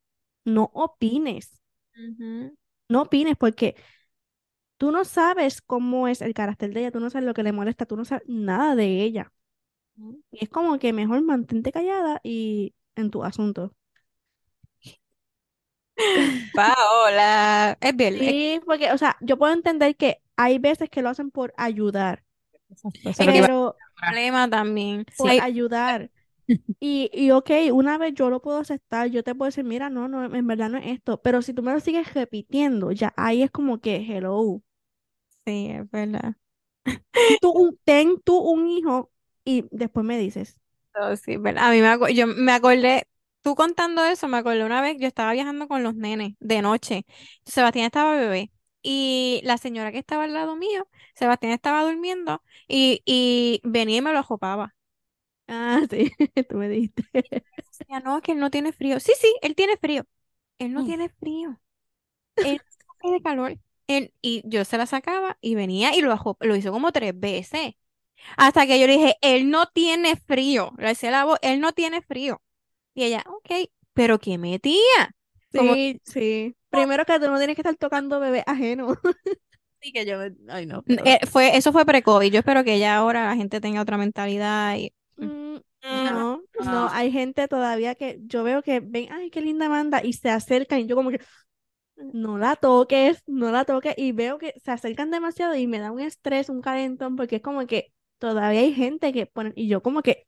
[0.45, 1.63] No opines.
[1.97, 2.55] ujú,
[2.89, 3.77] No opines porque
[4.79, 7.53] tú no sabes cómo es el carácter de ella, tú no sabes lo que le
[7.53, 9.33] molesta, tú no sabes nada de ella.
[9.99, 10.23] ujú.
[10.33, 13.76] Y es como que mejor mantente callada y en tu asunto.
[16.55, 21.03] Paola, es bien, es Sí, porque, o sea, yo puedo entender que hay veces que
[21.03, 22.25] lo hacen por ayudar,
[22.71, 25.07] Exacto, eso es lo que iba a pero problema también.
[25.17, 26.11] por ayudar.
[26.81, 30.09] Y, y ok, una vez yo lo puedo aceptar, yo te puedo decir, mira, no,
[30.09, 33.43] no, en verdad no es esto, pero si tú me lo sigues repitiendo, ya ahí
[33.43, 34.63] es como que, hello,
[35.45, 36.35] sí, es verdad.
[37.41, 39.11] tú un- ten tú un hijo
[39.45, 40.59] y después me dices.
[40.95, 41.69] No, sí, ¿verdad?
[41.69, 43.07] A mí me, yo me acordé,
[43.47, 47.07] tú contando eso, me acordé una vez, yo estaba viajando con los nenes de noche.
[47.47, 53.03] Sebastián estaba bebé y la señora que estaba al lado mío, Sebastián estaba durmiendo y,
[53.07, 54.75] y venía y me lo ajopaba.
[55.49, 56.13] Ah, sí,
[56.49, 57.05] tú me dijiste.
[57.79, 59.01] Decía, no, que él no tiene frío.
[59.01, 60.05] Sí, sí, él tiene frío.
[60.59, 60.85] Él no Mm.
[60.85, 61.61] tiene frío.
[62.43, 62.61] Él
[63.05, 63.59] no de calor.
[63.89, 67.19] Él, y yo se la sacaba y venía y lo, ajo- lo hizo como tres
[67.19, 67.75] veces.
[68.39, 70.73] Hasta que yo le dije, él no tiene frío.
[70.79, 72.43] Le decía la voz, él no tiene frío.
[72.97, 74.81] Y ella, ok, pero ¿qué metía?
[75.55, 76.57] Como Sí, sí.
[76.71, 78.97] Primero que tú no tienes que estar tocando bebé ajeno.
[79.81, 82.33] Sí, que yo, ay no, pero- eh, fue, eso fue pre-COVID.
[82.33, 86.65] Yo espero que ya ahora la gente tenga otra mentalidad y Mm, Mm, No, no,
[86.65, 86.89] no.
[86.91, 90.81] hay gente todavía que yo veo que ven, ay, qué linda Amanda, y se acercan
[90.81, 91.21] y yo como que,
[91.97, 95.93] no la toques, no la toques, y veo que se acercan demasiado y me da
[95.93, 99.83] un estrés, un calentón, porque es como que todavía hay gente que pone, y yo
[99.83, 100.27] como que,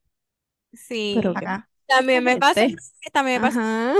[0.72, 1.14] sí.
[1.14, 2.82] pero acá, También me pasó, gente.
[3.12, 3.94] también me pasó ajá,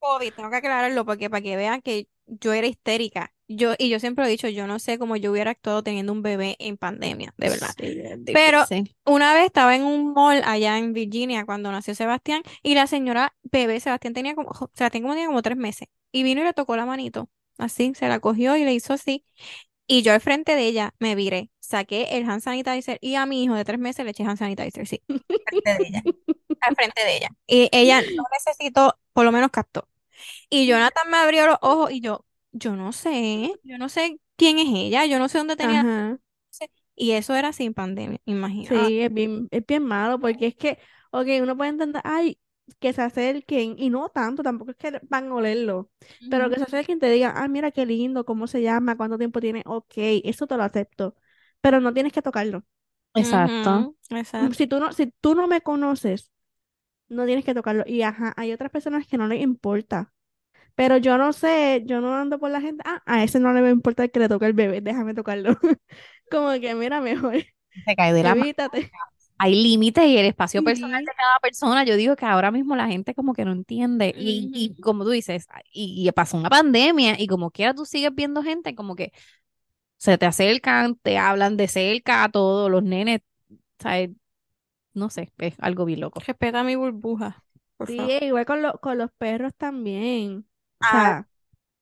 [0.00, 3.32] COVID, tengo que aclararlo porque para que vean que yo era histérica.
[3.48, 6.22] Yo, y yo siempre he dicho, yo no sé cómo yo hubiera actuado teniendo un
[6.22, 7.74] bebé en pandemia, de verdad.
[7.78, 8.64] Sí, Pero
[9.06, 13.34] una vez estaba en un mall allá en Virginia cuando nació Sebastián y la señora
[13.42, 16.76] bebé, Sebastián tenía como, Sebastián como tenía como tres meses y vino y le tocó
[16.76, 19.24] la manito, así, se la cogió y le hizo así.
[19.88, 23.44] Y yo al frente de ella me viré, saqué el hand sanitizer y a mi
[23.44, 25.16] hijo de tres meses le eché hand sanitizer, sí, al
[25.64, 26.02] frente de ella,
[26.60, 27.28] al frente de ella.
[27.46, 29.88] Y ella no necesitó, por lo menos captó.
[30.50, 34.58] Y Jonathan me abrió los ojos y yo, yo no sé, yo no sé quién
[34.58, 35.88] es ella, yo no sé dónde tenía.
[35.88, 36.18] ajá,
[36.96, 38.68] Y eso era sin pandemia, imagínate.
[38.68, 40.78] sí, es bien, es bien malo, porque es que,
[41.10, 42.38] ok, uno puede entender, ay,
[42.80, 45.90] que se acerquen, y no tanto, tampoco es que van a olerlo,
[46.28, 49.18] pero que se acerquen y te digan, ah, mira qué lindo, cómo se llama, cuánto
[49.18, 49.92] tiempo tiene, ok,
[50.24, 51.16] eso te lo acepto,
[51.60, 52.64] pero no tienes que tocarlo.
[53.14, 53.70] Exacto.
[53.70, 54.54] Ujú, exacto.
[54.56, 56.30] Si tú no, si tú no me conoces,
[57.08, 57.84] no tienes que tocarlo.
[57.86, 60.12] Y ajá, hay otras personas que no les importa.
[60.76, 63.62] Pero yo no sé, yo no ando por la gente, ah, a ese no le
[63.62, 65.56] va a importar que le toque el bebé, déjame tocarlo.
[66.30, 67.36] Como que mira, mejor,
[67.84, 68.52] Se cae de la mano.
[69.38, 71.84] Hay límites y el espacio personal de cada persona.
[71.84, 74.12] Yo digo que ahora mismo la gente como que no entiende.
[74.16, 78.14] Y, y como tú dices, y, y pasó una pandemia y como quiera tú sigues
[78.14, 79.12] viendo gente como que
[79.98, 83.20] se te acercan, te hablan de cerca a todos los nenes,
[83.80, 84.10] ¿sabes?
[84.94, 86.20] No sé, es algo bien loco.
[86.26, 87.44] Respeta mi burbuja,
[87.76, 88.12] por Sí, favor.
[88.22, 90.46] igual con, lo- con los perros también.
[90.80, 90.86] O Ah.
[90.86, 91.28] sea,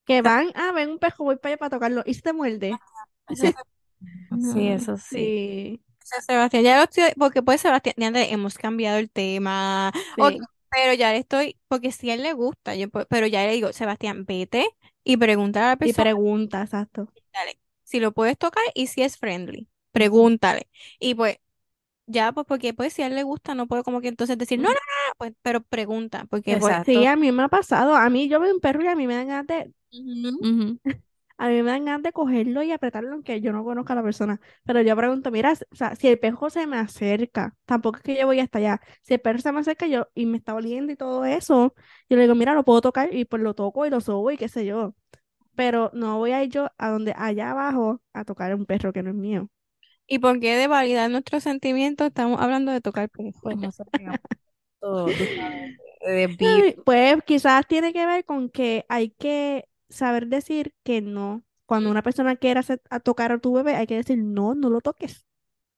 [0.07, 2.03] que van, ah, ven un perro, voy para allá para tocarlo.
[2.07, 2.83] ¿Y si te muerde?
[3.29, 3.57] Ese-
[4.41, 5.35] Sí, eso sí.
[5.39, 5.83] Sí,
[6.27, 10.49] Sebastián, ya lo estoy, porque pues Sebastián, ya le hemos cambiado el tema, Ok, sí.
[10.71, 13.73] pero ya le estoy, porque si a él le gusta, yo, pero ya le digo,
[13.73, 14.69] Sebastián, vete
[15.05, 17.09] y pregúntale a la Y persona pregunta, exacto.
[17.33, 20.69] dale, si lo puedes tocar y si es friendly, pregúntale.
[20.99, 21.39] Y pues,
[22.07, 24.61] ya, pues, porque pues si a él le gusta, no puedo como que entonces decir,
[24.61, 26.83] no, no, no, no, pues, pero pregunta, porque pues, Exacto.
[26.85, 27.95] Sí, a mí me ha pasado.
[27.97, 30.33] A mí, yo veo un perro y a mí me dan ganas de, Ujú.
[30.41, 30.79] Ujú.
[31.39, 34.03] A mí me dan ganas de cogerlo y apretarlo aunque yo no conozca a la
[34.03, 34.41] persona.
[34.65, 38.17] Pero yo pregunto, mira, o sea, si el perro se me acerca, tampoco es que
[38.19, 38.81] yo voy hasta allá.
[39.03, 41.75] Si el perro se me acerca yo y me está oliendo y todo eso,
[42.09, 44.37] yo le digo, mira, lo puedo tocar y pues lo toco y lo sobo y
[44.39, 44.95] qué sé yo.
[45.57, 48.93] Pero no voy a ir yo a donde allá abajo a tocar a un perro
[48.93, 49.49] que no es mío.
[50.07, 53.35] ¿Y por qué de validar nuestros sentimientos estamos hablando de tocar perros?
[53.57, 54.21] No sé, digamos,
[54.81, 56.65] todo, tú sabes, de desvío.
[56.65, 61.43] Ay, Pues quizás tiene que ver con que hay que saber decir que no.
[61.67, 64.71] Cuando una persona quiera hacer- a tocar a tu bebé, hay que decir no, no
[64.71, 65.27] lo toques.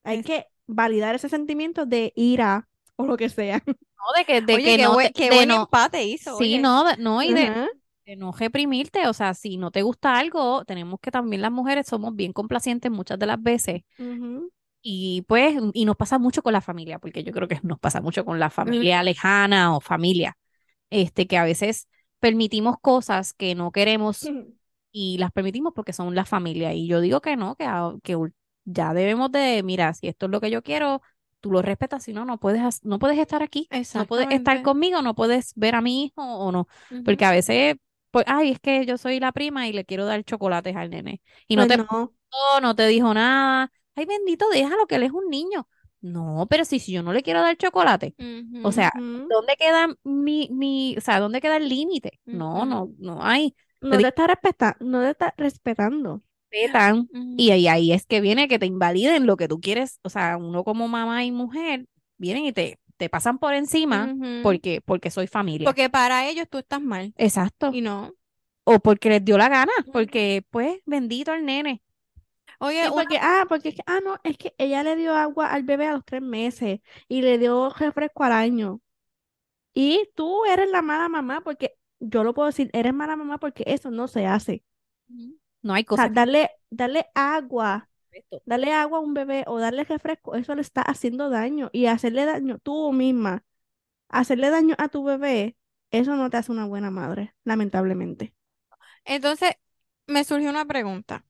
[0.05, 3.63] Hay Es- que validar ese sentimiento de ira o lo que sea.
[3.97, 6.37] No, de que, de Oye, que qué, no buen, qué de buen no, empate hizo,
[6.37, 6.59] sí, oye.
[6.59, 7.53] no, no, y de,
[8.07, 11.87] de no reprimirte, o sea, si no te gusta algo, tenemos que también las mujeres
[11.89, 14.51] somos bien complacientes muchas de las veces Ujú.
[14.83, 18.01] y pues, y nos pasa mucho con la familia, porque yo creo que nos pasa
[18.01, 20.37] mucho con la familia lejana o familia,
[20.91, 21.89] este, que a veces
[22.21, 24.21] permitimos cosas que no queremos
[24.93, 26.73] y las permitimos porque son la familia.
[26.73, 28.17] Y yo digo que no, que,
[28.65, 31.01] ya debemos de, mira, si esto es lo que yo quiero,
[31.41, 35.01] tú lo respetas, si no, no puedes, no puedes estar aquí, no puedes estar conmigo,
[35.03, 36.69] no puedes ver a mi hijo o no,
[37.05, 37.77] porque a veces,
[38.11, 41.23] pues, ay, es que yo soy la prima y le quiero dar chocolates al nene.
[41.47, 42.13] Y no Pues te no.
[42.61, 45.69] no te dijo nada, ay, bendito, déjalo que él es un niño.
[46.01, 48.15] No, pero si, si yo no le quiero dar chocolate,
[48.63, 48.93] o sea.
[49.29, 52.21] ¿dónde queda mi, mi, o sea, dónde queda el límite?
[52.25, 53.55] No, no, no hay.
[53.81, 56.23] No te está respeta- no te está respetando.
[56.51, 60.09] respetan y ahí, ahí es que viene que te invaliden lo que tú quieres, o
[60.09, 65.11] sea, uno como mamá y mujer vienen y te, te pasan por encima porque, porque
[65.11, 65.67] soy familia.
[65.67, 67.13] Porque para ellos tú estás mal.
[67.17, 67.71] Exacto.
[67.73, 68.13] Y no.
[68.65, 71.83] O porque les dio la gana, porque pues bendito al nene.
[72.59, 75.15] Oye, Sí, una- porque, ah, porque, es que- ah, no, es que ella le dio
[75.17, 78.81] agua al bebé a los tres meses y le dio refresco al año.
[79.75, 83.65] Y tú eres la mala mamá porque, yo lo puedo decir, eres mala mamá porque
[83.67, 84.65] eso no se hace.
[85.63, 87.89] No hay O sea, cosa darle, darle agua,
[88.47, 91.71] darle agua a un bebé o darle refresco, eso le está haciendo daño.
[91.73, 93.45] Y hacerle daño tú misma,
[94.09, 95.57] hacerle daño a tu bebé,
[95.91, 98.35] eso no te hace una buena madre, lamentablemente.
[99.05, 99.53] Entonces,
[100.09, 101.25] me surgió una pregunta.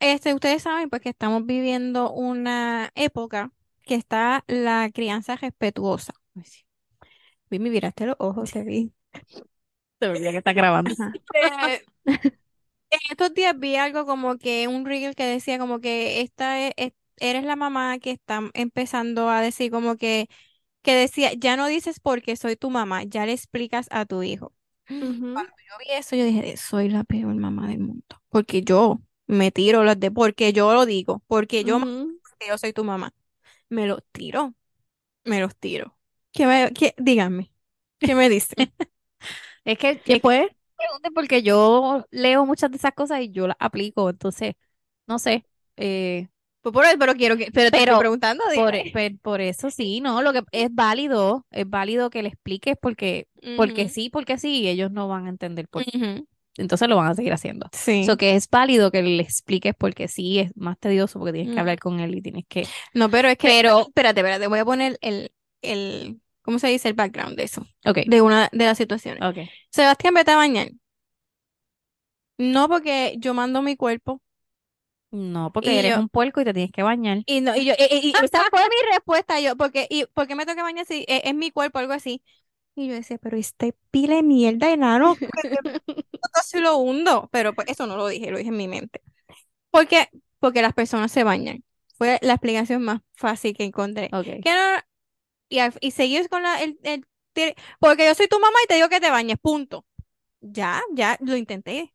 [0.00, 3.52] Este, ustedes saben pues que estamos viviendo una época
[3.84, 6.14] que está la crianza respetuosa.
[7.50, 8.92] Vi, me miraste los ojos, te vi.
[10.00, 10.94] Se me que está grabando.
[11.32, 11.84] Eh,
[12.90, 16.72] en estos días vi algo como que un reel que decía como que esta es,
[16.76, 20.28] es- eres la mamá que está empezando a decir como que,
[20.82, 24.54] que decía, ya no dices porque soy tu mamá, ya le explicas a tu hijo.
[25.32, 28.04] Cuando yo vi eso, yo dije, soy la peor mamá del mundo.
[28.28, 32.72] Porque yo me tiro las de, porque yo lo digo, porque yo, porque yo soy
[32.72, 33.12] tu mamá.
[33.70, 34.54] Me los tiro,
[35.24, 35.98] me los tiro.
[36.32, 37.52] ¿Qué me, qué, díganme,
[38.00, 38.56] ¿qué me dicen?
[39.64, 40.48] Es que, ¿Qué es que pues?
[40.76, 44.54] pregunte porque yo leo muchas de esas cosas y yo las aplico, entonces,
[45.06, 45.46] no sé.
[45.76, 46.28] Eh,
[46.64, 50.00] Pues por eso, pero quiero que, pero te estoy preguntando, por, per- por eso sí,
[50.00, 50.22] ¿no?
[50.22, 54.68] Lo que es válido, es válido que le expliques porque, porque sí, porque sí, y
[54.68, 56.24] ellos no van a entender por qué.
[56.56, 57.68] Entonces lo van a seguir haciendo.
[57.72, 58.00] Sí.
[58.02, 61.56] Eso que es válido que le expliques porque sí, es más tedioso porque tienes que
[61.56, 61.60] Mm.
[61.60, 62.66] hablar con él y tienes que...
[62.94, 66.88] No, pero es que, Pero- espérate, espérate, voy a poner el, el, ¿cómo se dice?
[66.88, 69.20] El background de eso, Ok, de una de las situaciones.
[69.22, 69.46] ok.
[69.70, 70.68] Sebastián, vete a bañar.
[72.38, 74.20] No porque yo mando mi cuerpo
[75.14, 77.22] No, porque Y eres yo- un puerco y te tienes que bañar.
[77.26, 80.26] y no y yo y, y- y esa fue mi respuesta yo porque y por
[80.26, 82.22] qué me tengo que bañar si es, es mi cuerpo algo así.
[82.74, 85.16] Y yo decía, pero este pile de mierda enano,
[86.32, 89.00] casi lo hundo, pero pues eso no lo dije, lo dije en mi mente.
[89.70, 90.08] Porque
[90.40, 91.64] porque las personas se bañan.
[91.96, 94.10] Fue la explicación más fácil que encontré.
[94.12, 94.24] Ok.
[94.42, 94.78] Que no,
[95.48, 97.04] y, y seguir con la, el, el-
[97.80, 99.86] porque yo soy tu mamá y te digo que te bañes, punto.
[100.40, 101.94] Ya, ya, lo intenté.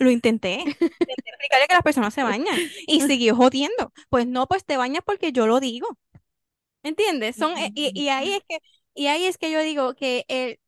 [0.00, 0.64] Lo intenté.
[1.00, 3.92] Intenté explicarle que las personas se bañan y siguió jodiendo.
[4.10, 5.88] Pues no, pues te bañas porque yo lo digo.
[6.82, 7.36] ¿Entiendes?
[7.36, 8.58] Son, eh, y, y ahí es que,
[8.94, 10.58] y ahí es que yo digo que el,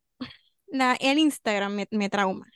[0.69, 2.47] la, el Instagram me, me trauma.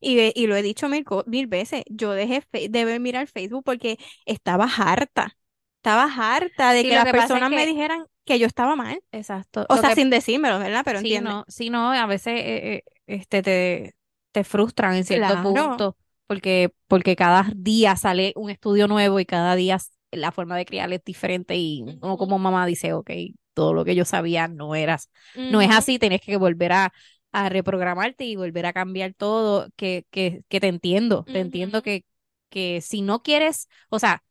[0.00, 3.98] Y, y lo he dicho mil, mil veces, yo dejé de ver mirar Facebook porque
[4.26, 5.36] estaba harta.
[5.76, 8.46] Estaba harta de Sí, que las que pasa es personas me que- dijeran que yo
[8.46, 9.02] estaba mal.
[9.12, 9.66] Exacto.
[9.68, 10.82] O Lo sea, que- sin decírmelo, ¿verdad?
[10.84, 11.30] Pero sí, entiende.
[11.30, 13.94] no, sí, no, a veces eh, eh, este, te,
[14.32, 15.42] te frustran en cierto Claro.
[15.42, 15.96] punto
[16.32, 19.78] porque, porque cada día sale un estudio nuevo y cada día
[20.10, 23.10] la forma de criar es diferente y uno como mamá dice, ok,
[23.54, 25.10] todo lo que yo sabía no eras,
[25.48, 26.92] no es así, tenés que volver a,
[27.32, 32.04] a reprogramarte y volver a cambiar todo, que, que, que te entiendo, te entiendo que,
[32.48, 34.22] que si no quieres, o sea,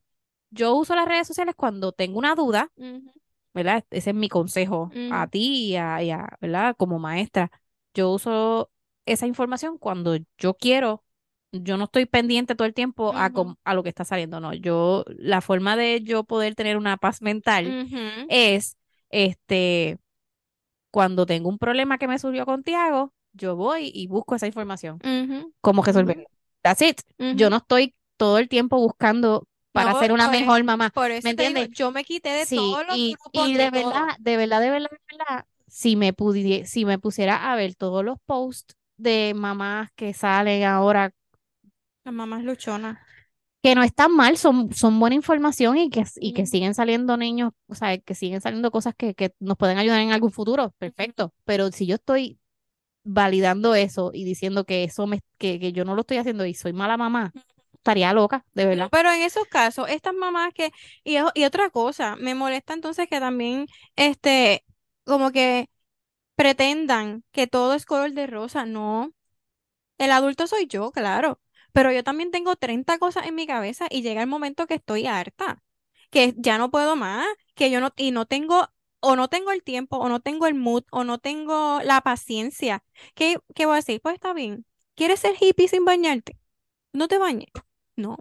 [0.52, 2.72] yo uso las redes sociales cuando tengo una duda.
[3.54, 3.86] ¿verdad?
[3.90, 6.76] Ese es mi consejo a ti y a, y a, ¿verdad?
[6.78, 7.52] Como maestra.
[7.94, 8.72] Yo uso
[9.06, 11.04] esa información cuando yo quiero.
[11.52, 13.34] Yo no estoy pendiente todo el tiempo a, Ujú.
[13.34, 14.54] com- a lo que está saliendo, no.
[14.54, 17.88] Yo, la forma de yo poder tener una paz mental
[18.30, 18.78] es,
[19.10, 19.98] este,
[20.92, 25.00] cuando tengo un problema que me surgió con Tiago, yo voy y busco esa información.
[25.62, 26.26] ¿Cómo resolverlo?
[26.62, 27.02] That's it.
[27.38, 30.90] Yo no estoy todo el tiempo buscando para No, ser una e- mejor mamá.
[30.90, 31.70] Por eso ¿Me digo, entiendes?
[31.78, 34.62] yo me quité de Sí, todos los y, grupos y de de verdad, de verdad,
[34.62, 38.76] de verdad, de verdad, si me pudie- si me pusiera a ver todos los posts
[38.98, 41.14] de mamás que salen ahora,
[42.12, 43.00] Las mamás luchonas.
[43.64, 47.54] que no están mal, son, son buena información y que, y que siguen saliendo niños,
[47.68, 51.34] o sea, que siguen saliendo cosas que, que nos pueden ayudar en algún futuro, perfecto.
[51.46, 52.40] Pero si yo estoy
[53.04, 56.56] validando eso y diciendo que eso me, que, que yo no lo estoy haciendo y
[56.56, 57.36] soy mala mamá,
[57.74, 58.92] estaría loca, de No, verdad.
[58.92, 60.72] pero en esos casos, estas mamás que,
[61.04, 64.64] y, y otra cosa, me molesta entonces que también, este,
[65.04, 65.70] como que
[66.36, 68.66] pretendan que todo es color de rosa.
[68.66, 69.12] No,
[70.00, 71.42] el adulto soy yo, claro,
[71.74, 75.08] pero yo también tengo 30 cosas en mi cabeza y llega el momento que estoy
[75.08, 75.64] harta,
[76.10, 78.68] que ya no puedo más, que yo no, y no tengo,
[79.00, 82.84] o no tengo el tiempo, o no tengo el mood, o no tengo la paciencia.
[83.16, 84.02] ¿Qué, qué voy a decir?
[84.02, 84.66] Pues está bien.
[84.96, 86.38] ¿Quieres ser hippie sin bañarte?
[86.94, 87.50] No te bañes.
[87.96, 88.18] No,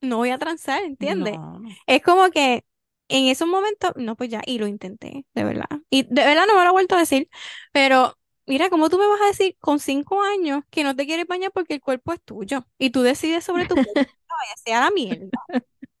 [0.00, 1.36] no voy a transar, ¿entiendes?
[1.38, 1.62] No.
[1.86, 2.64] Es como que
[3.08, 5.66] en esos momentos, no, pues ya, y lo intenté, de verdad.
[5.90, 7.28] Y de verdad no me lo he vuelto a decir,
[7.72, 8.16] pero
[8.46, 11.52] mira, ¿cómo tú me vas a decir con cinco años que no te quieres bañar
[11.52, 14.00] porque el cuerpo es tuyo y tú decides sobre tu cuerpo?
[14.28, 15.38] Vaya, sea la mierda.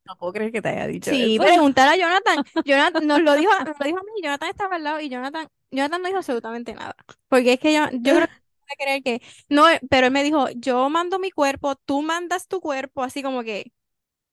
[0.06, 1.42] No puedo creer que te haya dicho Sí, eso.
[1.44, 2.42] preguntar a Jonathan.
[2.64, 5.48] Jonathan nos lo dijo, nos lo dijo a mí, Jonathan estaba al lado y Jonathan,
[5.70, 6.96] Jonathan no dijo absolutamente nada.
[7.28, 10.48] Porque es que yo, yo creo que a creer que, no, pero él me dijo,
[10.56, 13.72] yo mando mi cuerpo, tú mandas tu cuerpo, así como que,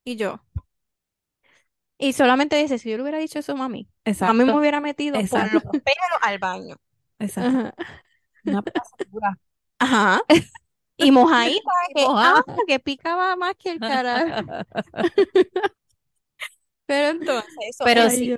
[0.04, 0.42] y yo.
[1.98, 3.88] Y solamente dice, si yo le hubiera dicho eso a mami,
[4.24, 6.76] a mí me Exacto, hubiera metido por exacto, los pelos al baño.
[7.24, 7.58] Exacto.
[7.58, 7.74] Ajá.
[8.44, 9.38] Una pata segura.
[9.78, 10.22] Ajá.
[10.98, 14.46] Y mojadita, que, ah, que picaba más que el carajo.
[16.86, 18.34] Pero entonces, eso Pero es sí,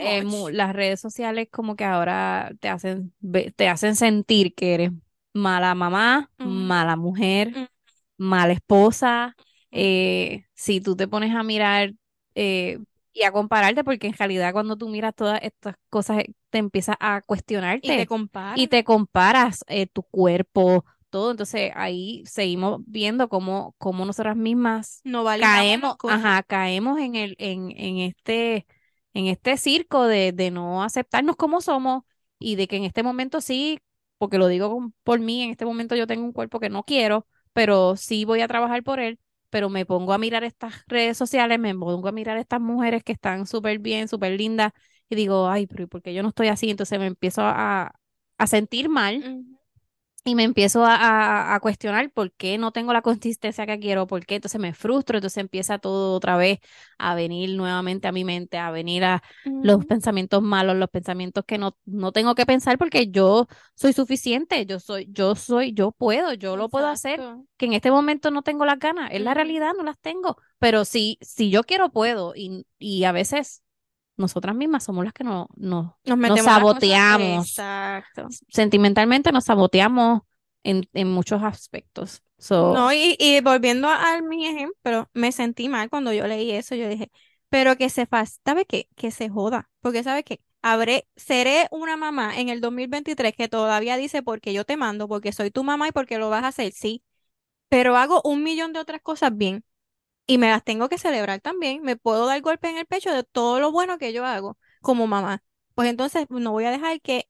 [0.00, 3.12] eh, las redes sociales como que ahora te hacen,
[3.56, 4.90] te hacen sentir que eres
[5.34, 7.68] mala mamá, mala mujer, ujú,
[8.16, 9.36] mala esposa.
[9.70, 11.94] eh, si tú te pones a mirar
[12.34, 12.78] eh,
[13.18, 17.22] y a compararte, porque en realidad cuando tú miras todas estas cosas te empiezas a
[17.80, 18.10] Y te cuestionarte
[18.54, 21.30] y te comparas eh, tu cuerpo, todo.
[21.30, 27.70] Entonces ahí seguimos viendo cómo, cómo nosotras mismas No caemos, ajá, caemos en el, en,
[27.76, 28.66] en este,
[29.14, 32.02] en este circo de, de no aceptarnos como somos
[32.38, 33.78] y de que en este momento sí,
[34.18, 37.26] porque lo digo por mí, en este momento yo tengo un cuerpo que no quiero,
[37.52, 39.18] pero sí voy a trabajar por él,
[39.50, 43.12] pero me pongo a mirar estas redes sociales, me pongo a mirar estas mujeres que
[43.12, 44.72] están súper bien, súper lindas
[45.08, 46.70] y digo, ay, pero ¿y por qué yo no estoy así?
[46.70, 47.92] Entonces me empiezo a,
[48.38, 49.26] a sentir mal.
[50.28, 54.06] Y me empiezo a, a- a cuestionar por qué no tengo la consistencia que quiero,
[54.06, 54.36] por qué.
[54.36, 56.58] Entonces me frustro, entonces empieza todo otra vez
[56.98, 59.22] a venir nuevamente a mi mente, a venir a
[59.60, 64.66] los pensamientos malos, los pensamientos que no, no tengo que pensar porque yo soy suficiente,
[64.66, 67.24] yo soy, yo soy, yo puedo, yo lo puedo hacer,
[67.56, 70.84] que en este momento no tengo las ganas, es la realidad, no las tengo, pero
[70.84, 73.62] si, si yo quiero, puedo, y, y a veces
[74.18, 78.28] nosotras mismas somos las que no, no, Nos nos saboteamos Exacto.
[78.48, 80.22] sentimentalmente nos saboteamos
[80.64, 82.22] en, en muchos aspectos.
[82.38, 86.50] So, No, y, y volviendo a, a mi ejemplo, me sentí mal cuando yo leí
[86.50, 86.74] eso.
[86.74, 87.10] Yo dije,
[87.48, 88.06] pero que se
[88.44, 88.88] ¿sabe qué?
[88.96, 89.68] Que se joda.
[89.80, 90.40] Porque ¿sabe qué?
[90.60, 95.32] Habré, seré una mamá en el 2023 que todavía dice porque yo te mando, porque
[95.32, 97.02] soy tu mamá y porque lo vas a hacer, sí.
[97.68, 99.64] Pero hago un millón de otras cosas bien.
[100.28, 101.82] Y me las tengo que celebrar también.
[101.82, 105.08] Me puedo dar golpe en el pecho de todo lo bueno que yo hago como
[105.08, 105.42] mamá.
[105.76, 107.28] Pues entonces no voy a dejar que,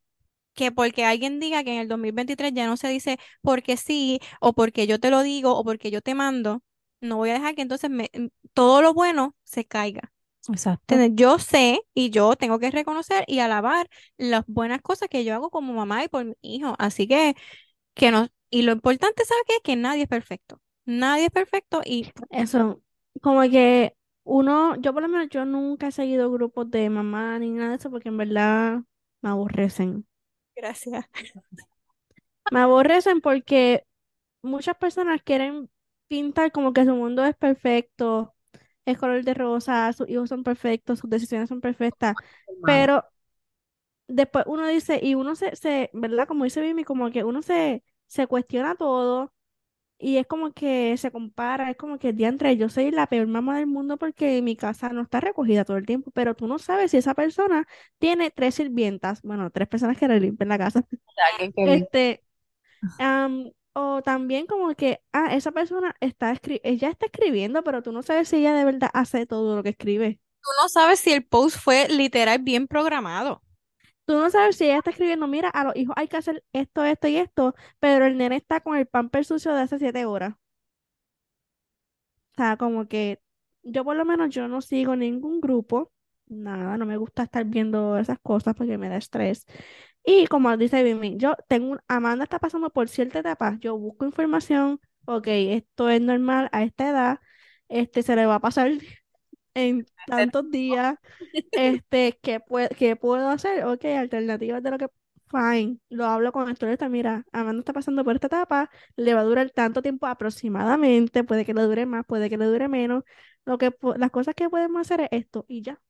[0.54, 4.54] que porque alguien diga que en el 2023 ya no se dice porque sí, o
[4.54, 6.62] porque yo te lo digo, o porque yo te mando,
[7.00, 10.12] no voy a dejar que entonces me, m- todo lo bueno se caiga.
[10.48, 11.02] exacto.
[11.14, 15.50] Yo sé y yo tengo que reconocer y alabar las buenas cosas que yo hago
[15.50, 16.74] como mamá y por mi hijo.
[16.78, 17.34] Así que,
[17.94, 19.54] que no, Y lo importante, ¿sabes qué?
[19.64, 20.60] Que nadie es perfecto.
[20.86, 22.82] Nadie es perfecto y Eso,
[23.22, 27.50] como que uno, yo por lo menos, yo nunca he seguido grupos de mamá ni
[27.50, 28.80] nada de eso porque en verdad
[29.22, 30.06] me aborrecen.
[30.56, 31.04] gracias.
[32.50, 33.84] Me aborrecen porque
[34.42, 35.70] muchas personas quieren
[36.08, 38.34] pintar como que su mundo es perfecto,
[38.86, 42.16] es color de rosa, sus hijos son perfectos, sus decisiones son perfectas,
[42.64, 43.04] pero
[44.08, 46.26] después uno dice, y uno se, se, ¿verdad?
[46.28, 49.32] Como dice Mimi, como que uno se, se cuestiona todo
[49.98, 53.58] y es como que se compara, es como que diantre, yo soy la peor mamá
[53.58, 56.92] del mundo porque mi casa no está recogida todo el tiempo, pero tú no sabes
[56.92, 57.66] si esa persona
[57.98, 60.84] tiene tres sirvientas, bueno, tres personas que le limpian la casa.
[61.56, 62.22] Este,
[63.72, 68.02] o también como que, ah, esa persona está escri ella está escribiendo, pero tú no
[68.02, 70.20] sabes si ella de verdad hace todo lo que escribe.
[70.42, 73.42] Tú no sabes si el post fue literal bien programado.
[74.08, 76.84] Tú no sabes si ella está escribiendo, mira, a los hijos hay que hacer esto,
[76.84, 80.34] esto y esto, pero el nene está con el pamper sucio de hace siete horas.
[82.32, 83.20] O sea, como que
[83.62, 85.92] yo por lo menos yo no sigo ningún grupo,
[86.26, 89.44] nada, no me gusta estar viendo esas cosas porque me da estrés.
[90.04, 94.04] Y como dice Vimi, yo tengo un, Amanda está pasando por cierta etapa, yo busco
[94.06, 97.20] información, ok, esto es normal a esta edad,
[97.68, 98.70] este se le va a pasar
[99.58, 100.96] en tantos días,
[101.50, 102.40] este, ¿qué,
[102.76, 103.64] qué puedo hacer?
[103.64, 104.86] Ok, alternativas de lo que,
[105.30, 109.20] fine, lo hablo con el está mira, Amanda está pasando por esta etapa, le va
[109.20, 113.04] a durar tanto tiempo aproximadamente, puede que le dure más, puede que le dure menos,
[113.44, 115.80] lo que, las cosas que podemos hacer es esto y ya.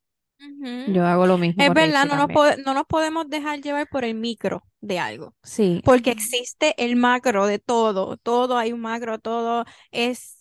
[0.87, 4.15] Yo hago lo mismo Es verdad, no nos, no nos podemos dejar llevar por el
[4.15, 9.65] micro de algo, Sí, porque existe el macro de todo, todo hay un macro, todo
[9.91, 10.38] es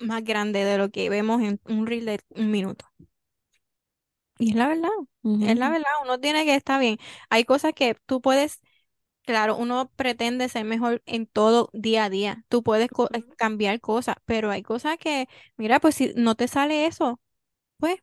[0.00, 2.86] más grande de lo que vemos en un reel de un minuto.
[4.38, 4.90] Y es la verdad,
[5.40, 6.98] es la verdad, uno tiene que estar bien.
[7.30, 8.60] Hay cosas que tú puedes,
[9.24, 13.80] claro, uno pretende ser mejor en todo día a día, tú puedes co- eh, cambiar
[13.80, 17.20] cosas, pero hay cosas que, mira, pues si no te sale eso,
[17.78, 18.00] pues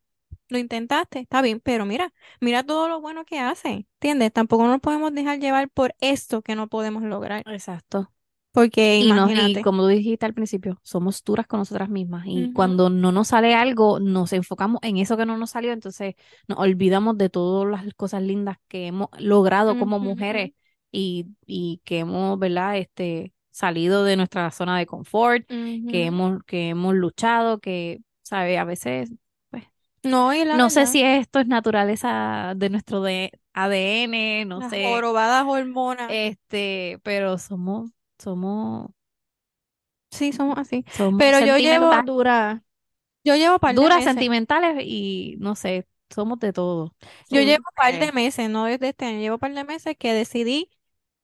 [0.49, 4.33] lo intentaste, está bien, pero mira, mira todo lo bueno que hace, ¿entiendes?
[4.33, 8.11] Tampoco nos podemos dejar llevar por esto que no podemos lograr, exacto.
[8.53, 12.25] Porque Y, como tú dijiste al principio, somos duras con nosotras mismas.
[12.27, 16.15] Y cuando no nos sale algo, nos enfocamos en eso que no nos salió, entonces
[16.47, 20.51] nos olvidamos de todas las cosas lindas que hemos logrado como mujeres
[20.91, 22.77] y, y que hemos, ¿verdad?
[22.77, 28.59] Este, salido de nuestra zona de confort, que hemos, que hemos luchado, que, ¿sabes?
[28.59, 29.11] A veces,
[29.49, 29.63] pues,
[30.03, 34.71] No, y la no sé si esto es naturaleza de nuestro de- ADN, no las
[34.71, 37.91] sé, jorobadas hormonas, este, pero somos,
[38.23, 38.89] somos,
[40.11, 40.85] sí, somos así.
[40.91, 42.01] somos Pero yo llevo.
[42.03, 42.63] Dura,
[43.23, 44.13] yo llevo par de duras, meses.
[44.13, 46.95] sentimentales y no sé, somos de todo.
[47.29, 50.69] Yo llevo par de meses, no desde este año, llevo par de meses que decidí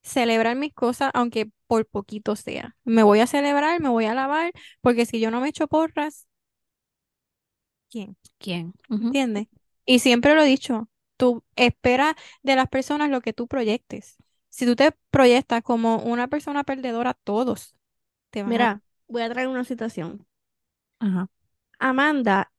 [0.02, 2.78] celebrar mis cosas, aunque por poquito sea.
[2.86, 6.28] Me voy a celebrar, me voy a lavar, porque si yo no me echo porras,
[7.90, 8.18] ¿quién?
[8.38, 8.74] ¿Quién?
[8.90, 9.08] Ujú.
[9.08, 9.48] ¿Entiendes?
[9.86, 14.18] Y siempre lo he dicho, tú espera de las personas lo que tú proyectes.
[14.50, 17.76] Si tú te proyectas como una persona perdedora, todos
[18.30, 18.54] te van a...
[18.54, 20.26] Mira, voy a traer una situación.
[21.00, 21.30] Ajá.
[21.80, 22.52] Amanda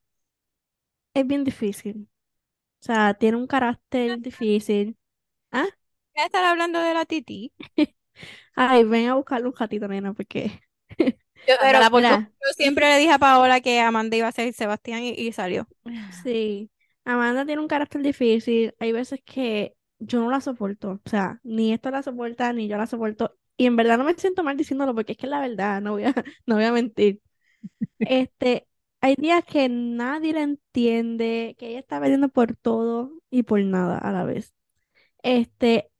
[1.14, 2.08] es bien difícil,
[2.80, 4.96] o sea, tiene un carácter difícil.
[5.52, 5.66] ¿Ah?
[6.14, 7.52] Voy a estar hablando de la Titi.
[8.54, 10.60] Ay, ven a buscarle un gatito, nena, porque...
[11.46, 15.32] Pero yo siempre le dije a Paola que Amanda iba a ser Sebastián y, y
[15.32, 15.66] salió.
[16.22, 16.70] sí,
[17.04, 18.74] Amanda tiene un carácter difícil.
[18.78, 21.00] Hay veces que yo no la soporto.
[21.04, 23.36] O sea, ni esto la soporta, ni yo la soporto.
[23.56, 25.92] Y en verdad no me siento mal diciéndolo porque es que es la verdad, no
[25.92, 26.14] voy a,
[26.46, 27.20] no voy a mentir.
[28.04, 28.68] Este,
[29.00, 33.98] hay días que nadie la entiende, que ella está peleando por todo y por nada
[33.98, 34.54] a la vez.
[35.22, 35.90] Este,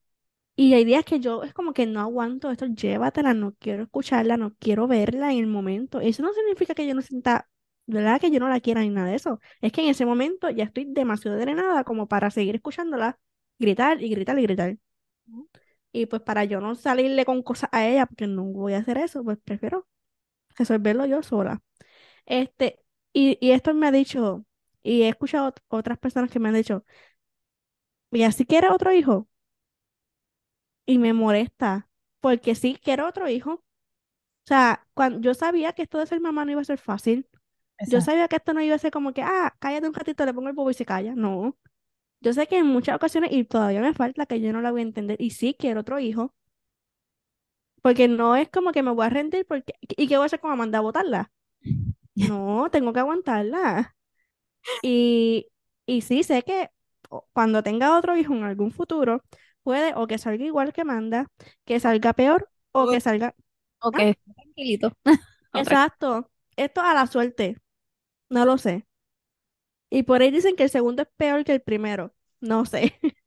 [0.57, 4.37] y hay días que yo es como que no aguanto esto, llévatela, no quiero escucharla,
[4.37, 6.01] no quiero verla en el momento.
[6.01, 7.49] Eso no significa que yo no sienta,
[7.87, 9.41] verdad que yo no la quiera ni nada de eso.
[9.63, 13.19] Es que en ese momento ya estoy demasiado drenada como para seguir escuchándola,
[13.61, 14.79] gritar y gritar y gritar.
[15.93, 18.99] Y pues para yo no salirle con cosas a ella, porque no voy a hacer
[18.99, 19.89] eso, pues prefiero
[20.57, 21.63] resolverlo yo sola.
[22.27, 22.81] Este,
[23.15, 24.47] y, y esto me ha dicho,
[24.83, 26.85] y he escuchado ot- otras personas que me han dicho,
[28.13, 29.29] y así quiere otro hijo,
[30.87, 31.89] y me molesta,
[32.21, 33.53] porque sí quiero otro hijo.
[33.55, 33.63] O
[34.47, 37.29] sea, cuando yo sabía que esto de ser mamá no iba a ser fácil.
[37.85, 40.35] Yo sabía que esto no iba a ser como que, ah, cállate un ratito, le
[40.35, 41.15] pongo el bobo y se calla.
[41.17, 41.59] No.
[42.21, 44.81] Yo sé que en muchas ocasiones, y todavía me falta que yo no la voy
[44.81, 46.35] a entender, y sí quiero otro hijo,
[47.83, 50.41] porque no es como que me voy a rendir, porque, ¿y qué voy a hacer
[50.41, 51.31] con Amanda a botarla?
[52.17, 53.97] No, tengo que aguantarla.
[54.83, 55.49] Y,
[55.87, 56.71] y sí, sé que
[57.33, 59.23] cuando tenga otro hijo en algún futuro,
[59.63, 61.29] puede o que salga igual que Amanda,
[61.65, 63.35] que salga peor, o que salga.
[63.83, 63.99] Ok,
[64.37, 64.93] tranquilito.
[65.53, 66.31] Otra- Exacto.
[66.57, 67.59] Esto a la suerte.
[68.31, 68.87] No lo sé.
[69.91, 72.15] Y por ahí dicen que el segundo es peor que el primero.
[72.41, 72.99] No sé.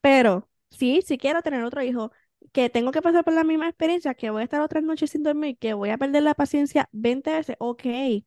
[0.00, 2.12] Pero sí, sí quiero tener otro hijo.
[2.52, 5.22] Que tengo que pasar por la misma experiencia, que voy a estar otras noches sin
[5.22, 7.56] dormir, que voy a perder la paciencia 20 veces.
[7.58, 7.82] Ok,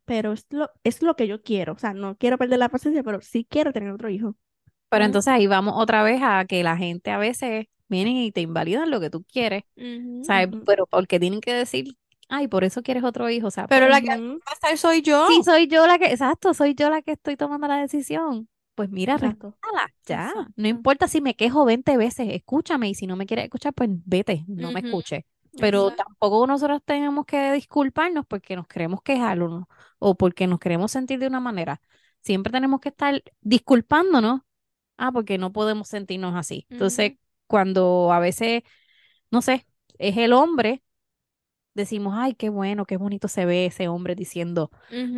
[0.06, 1.74] pero es lo, es lo que yo quiero.
[1.74, 4.36] O sea, no quiero perder la paciencia, pero sí quiero tener otro hijo.
[4.90, 8.42] Pero entonces ahí vamos otra vez a que la gente a veces viene y te
[8.42, 9.64] invalidan lo que tú quieres.
[9.76, 10.24] Ujú.
[10.26, 10.50] ¿Sabes?
[10.66, 11.96] Pero porque tienen que decir,
[12.30, 13.48] ay, por eso quieres otro hijo.
[13.48, 15.28] O sea, Pero pues, la que va a estar soy yo.
[15.28, 18.50] sí, soy yo la que, exacto, soy yo la que estoy tomando la decisión.
[18.76, 19.58] Pues mira, Exacto.
[20.06, 20.28] ya.
[20.28, 20.52] Exacto.
[20.56, 22.90] No importa si me quejo 20 veces, escúchame.
[22.90, 24.88] Y si no me quieres escuchar, pues vete, no me Ujú.
[24.88, 25.24] escuches.
[25.60, 26.04] Pero Exacto.
[26.06, 29.68] tampoco nosotros tenemos que disculparnos porque nos queremos quejar o,
[30.00, 31.82] o porque nos queremos sentir de una manera.
[32.22, 34.42] Siempre tenemos que estar disculpándonos,
[34.98, 36.68] ah, porque no podemos sentirnos así.
[36.70, 37.14] Entonces,
[37.48, 38.64] cuando a veces,
[39.32, 39.66] no sé,
[40.00, 40.84] es el hombre,
[41.78, 44.72] decimos, ay, qué bueno, qué bonito se ve ese hombre diciendo,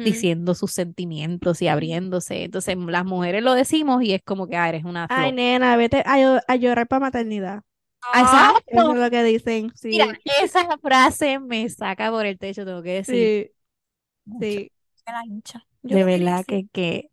[0.03, 2.45] diciendo sus sentimientos y abriéndose.
[2.45, 6.03] Entonces, las mujeres lo decimos y es como que, ah, eres una Ay, nena, vete
[6.05, 7.63] a, llo- a llorar para maternidad.
[8.01, 8.93] Ah, Eso Exacto.
[8.93, 9.71] es lo que dicen.
[9.89, 13.33] Mira, Sí, esa frase me saca por el techo, tengo que decir.
[14.39, 14.71] sí, sí,
[15.05, 15.65] se la hincha.
[15.83, 17.09] Yo De verdad que, que,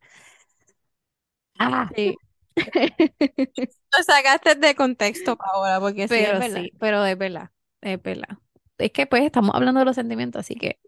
[1.58, 2.20] ah, sí.
[3.96, 6.64] Lo sacaste de contexto, Paola, porque sí es pero verdad.
[6.64, 8.38] sí, pero es verdad, es verdad.
[8.78, 10.80] Es que pues estamos hablando de los sentimientos, así que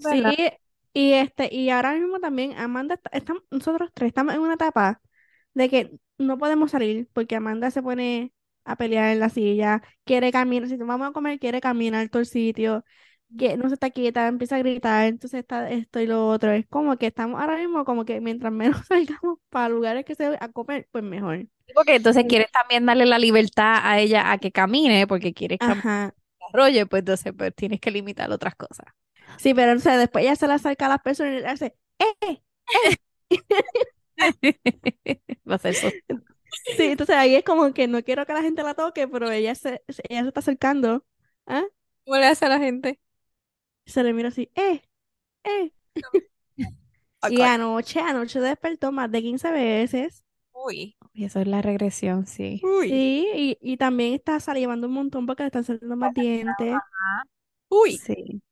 [0.00, 0.34] verdad.
[0.34, 0.48] Sí,
[0.92, 5.00] y este, y ahora mismo también Amanda, está- estamos, nosotros tres estamos en una etapa
[5.54, 8.32] de que no podemos salir porque Amanda se pone
[8.64, 12.26] a pelear en la silla, quiere caminar, si vamos a comer, quiere caminar todo el
[12.26, 12.84] sitio,
[13.38, 16.50] que no se está quieta, empieza a gritar, entonces está esto y lo otro.
[16.52, 20.36] Es como que estamos ahora mismo como que mientras menos salgamos para lugares que se
[20.40, 21.46] a comer, pues mejor.
[21.74, 26.14] Porque entonces quieres también darle la libertad a ella a que camine, porque quieres Ajá.
[26.52, 28.86] Desarrolle, pues entonces pues, tienes que limitar otras cosas.
[29.38, 31.76] Sí, pero o sea, después ella se le acerca a las personas y le hace,
[31.98, 32.42] ¡eh!
[35.48, 35.90] Va a ser so-
[36.76, 39.54] Sí, entonces ahí es como que no quiero que la gente la toque, pero ella
[39.54, 41.04] se, ella se está acercando.
[41.46, 41.64] ¿Ah?
[42.04, 43.00] ¿Cómo le hace a la gente?
[43.86, 44.82] Se le mira así, ¡eh!
[45.44, 45.72] ¡eh!
[47.28, 50.24] Y anoche, anoche despertó más de 15 veces.
[50.66, 50.96] Uy.
[51.12, 52.60] Y eso es la regresión, sí.
[52.62, 52.88] Uy.
[52.88, 56.76] Sí, y, y también está salivando un montón porque le están saliendo más dientes.
[57.68, 57.98] Uy.
[57.98, 58.42] Sí.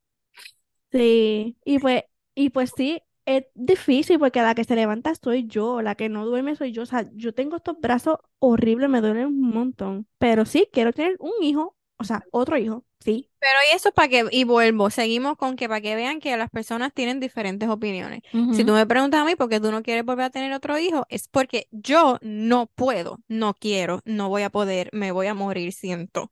[0.93, 2.05] Sí, y pues,
[2.35, 6.25] y pues sí, es difícil porque la que se levanta soy yo, la que no
[6.25, 6.83] duerme soy yo.
[6.83, 10.07] O sea, yo tengo estos brazos horribles, me duelen un montón.
[10.19, 13.31] Pero sí, quiero tener un hijo, o sea, otro hijo, sí.
[13.39, 16.51] Pero y eso para que, y vuelvo, seguimos con que para que vean que las
[16.51, 18.23] personas tienen diferentes opiniones.
[18.51, 20.79] Si tú me preguntas a mí por qué tú no quieres volver a tener otro
[20.79, 25.35] hijo, es porque yo no puedo, no quiero, no voy a poder, me voy a
[25.35, 26.31] morir, siento.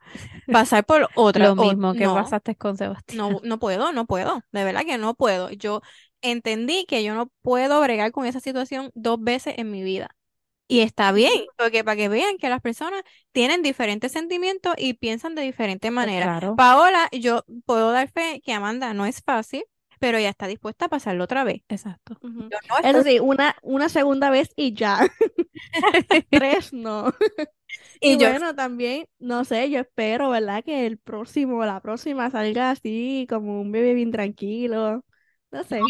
[0.51, 1.47] Pasar por otra.
[1.47, 3.19] Lo o- mismo que no, pasaste con Sebastián.
[3.19, 5.51] No, no puedo, no puedo, de verdad que no puedo.
[5.51, 5.83] Yo
[6.23, 10.17] entendí que yo no puedo bregar con esa situación dos veces en mi vida.
[10.67, 13.03] Y está bien, porque para que vean que las personas
[13.33, 16.25] tienen diferentes sentimientos y piensan de diferente Pues manera.
[16.25, 16.57] claro.
[16.57, 19.65] Paola, yo puedo dar fe que Amanda no es fácil,
[20.01, 21.63] pero ella está dispuesta a pasarlo otra vez.
[21.69, 22.19] Exacto.
[22.23, 25.07] Yo no Eso estoy- sí, una, una segunda vez y ya.
[26.31, 27.13] Tres no.
[28.01, 30.63] y Y yo, bueno, también, no sé, yo espero, ¿verdad?
[30.65, 35.05] Que el próximo, la próxima salga así, como un bebé bien tranquilo.
[35.55, 35.81] No sé.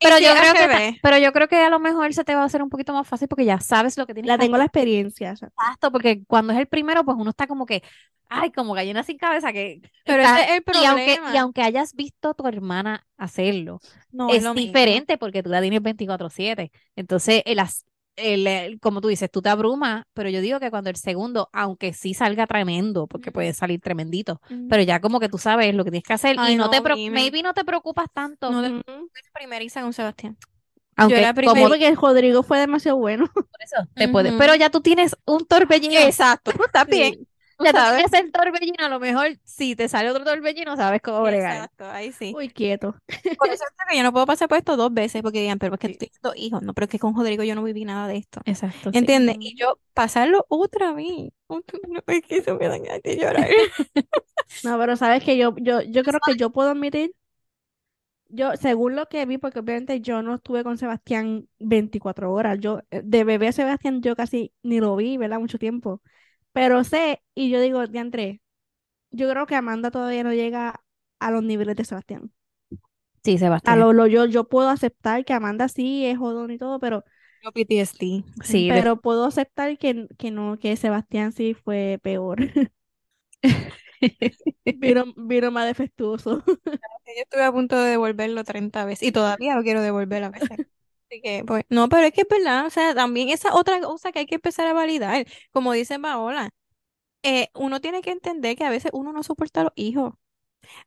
[0.00, 2.44] Pero yo creo que, pero yo creo que a lo mejor se te va a
[2.44, 4.64] hacer un poquito más fácil porque ya sabes lo que tienes La que tengo la
[4.64, 5.30] experiencia.
[5.32, 7.82] Exacto, porque cuando es el primero, pues uno está como que,
[8.28, 11.40] ay, como gallina sin cabeza, que pero está- ese es el y aunque, y problema.
[11.40, 13.80] aunque hayas visto a tu hermana hacerlo,
[14.12, 14.66] No, es es lo mismo.
[14.68, 16.70] diferente porque tú la tienes 24/7.
[16.94, 17.84] Entonces, el, as-
[18.18, 21.48] el- el- como tú dices, tú te abrumas, pero yo digo que cuando el segundo,
[21.52, 25.84] aunque sí salga tremendo, porque puede salir tremendito, pero ya como que tú sabes lo
[25.84, 27.10] que tienes que hacer y no, no, te, dime.
[27.14, 28.82] maybe no te preocupas tanto, No, Ujú.
[28.86, 30.36] fui primeriza con Sebastián.
[30.96, 31.66] aunque era como primeriza.
[31.66, 33.28] Sí, porque Rodrigo fue demasiado bueno.
[33.32, 34.38] por eso te puede, Ujú.
[34.38, 36.00] pero ya tú tienes un torbellino.
[36.00, 37.14] Exacto, está bien.
[37.14, 37.26] Sí.
[37.58, 38.12] tú sabes.
[38.12, 41.56] el torbellino, a lo mejor si te sale otro torbellino, sabes cómo bregar.
[41.56, 42.34] Exacto, ahí sí.
[42.36, 42.94] Uy, quieto.
[43.38, 45.74] Por eso es que yo no puedo pasar por esto dos veces porque digan, pero
[45.74, 45.96] es que Sí.
[45.98, 46.62] tú dos hijos.
[46.62, 48.40] No, pero es que con Rodrigo yo no viví nada de esto.
[48.44, 48.90] Exacto.
[48.92, 49.36] ¿Entiendes?
[49.40, 51.30] Y yo pasarlo otra vez.
[51.46, 53.48] Otra- no, es que eso me dan ganas de llorar.
[54.62, 57.12] No, pero sabes que yo, yo, yo creo que yo puedo admitir,
[58.28, 62.58] yo, según lo que vi, porque obviamente yo no estuve con Sebastián 24 horas.
[62.60, 65.40] Yo, eh, de bebé a Sebastián, yo casi ni lo vi, ¿verdad?
[65.40, 66.02] Mucho tiempo.
[66.52, 68.40] Pero sé, y yo digo, André,
[69.12, 70.84] yo creo que Amanda todavía no llega
[71.20, 72.32] a los niveles de Sebastián.
[73.24, 73.76] Sí, A Sebastián.
[73.76, 77.04] lo, lo yo, yo puedo aceptar que Amanda sí es jodón y todo, pero,
[77.42, 78.24] Yo PTSD.
[78.42, 82.38] Sí, de- pero puedo aceptar que, que no, que Sebastián sí fue peor.
[84.70, 86.42] Vino, vino más defectuoso.
[87.06, 90.60] Yo estuve a punto de devolverlo 30 veces y todavía lo quiero devolver a veces.
[91.10, 94.12] Así que, pues, no, pero es que es verdad, o sea, también esa otra cosa
[94.12, 96.50] que hay que empezar a validar, como dice Paola,
[97.22, 100.14] eh, uno tiene que entender que a veces uno no soporta a los hijos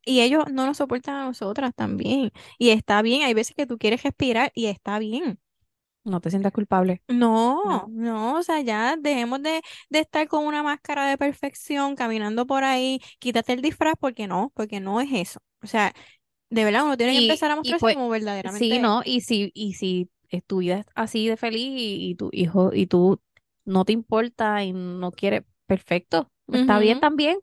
[0.06, 2.32] y ellos no nos soportan a nosotras también.
[2.60, 5.40] Y está bien, hay veces que tú quieres respirar y está bien.
[6.04, 7.02] No te sientas culpable.
[7.08, 12.48] No, no, o sea, ya dejemos de, de estar con una máscara de perfección caminando
[12.48, 15.40] por ahí, quítate el disfraz porque no, porque no es eso.
[15.62, 15.94] O sea,
[16.52, 18.76] de verdad uno tiene que empezar a mostrarse pues, como verdaderamente.
[18.76, 22.16] Sí, no, y si, y si es tu vida es así de feliz y, y
[22.16, 23.22] tu hijo, y tú
[23.66, 27.40] no te importa y no quieres, perfecto, está bien también,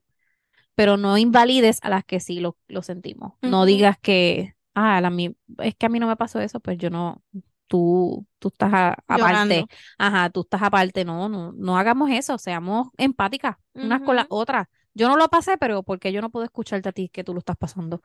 [0.74, 3.34] pero no invalides a las que sí lo, lo sentimos.
[3.44, 6.78] No digas que, ah, a mí, es que a mí no me pasó eso, pues
[6.78, 7.22] yo no,
[7.68, 12.88] tú, tú estás a- aparte, ajá, tú estás aparte, no, no, no hagamos eso, seamos
[12.98, 14.66] empáticas unas con las otras.
[14.95, 17.39] Yo no lo pasé, pero porque yo no puedo escucharte a ti que tú lo
[17.41, 18.03] estás pasando.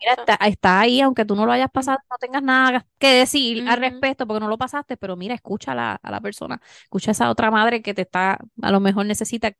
[0.00, 3.62] Mira, está, está ahí, aunque tú no lo hayas pasado, no tengas nada que decir
[3.66, 7.10] al respecto porque no lo pasaste, pero mira, escucha a la, a la persona, escucha
[7.10, 9.52] a esa otra madre que te está, a lo mejor necesita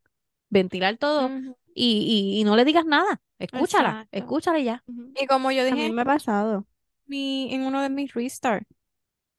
[0.50, 1.34] ventilar todo
[1.74, 4.18] y, y, y no le digas nada, escúchala, Exacto.
[4.18, 4.84] escúchala ya.
[5.14, 6.66] Y como yo A mí dije me ha pasado.
[7.06, 8.66] mi, en uno de mis restart,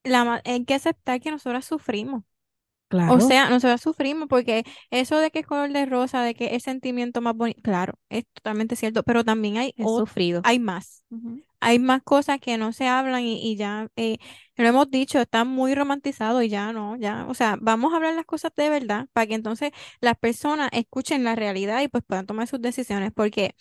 [0.04, 2.24] la, hay que aceptar que nosotras sufrimos.
[2.88, 3.16] Claro.
[3.16, 6.64] O sea, nosotros sufrimos porque eso de que es color de rosa, de que es
[6.64, 10.42] sentimiento más bonito, claro, es totalmente cierto, pero también hay, sufrido.
[10.44, 11.04] hay más.
[11.60, 14.20] Hay más cosas que no se hablan y, y ya eh,
[14.56, 18.14] lo hemos dicho, está muy romantizado y ya no, ya, o sea, vamos a hablar
[18.14, 22.28] las cosas de verdad para que entonces las personas escuchen la realidad y pues puedan
[22.28, 23.12] tomar sus decisiones.
[23.14, 23.56] Porque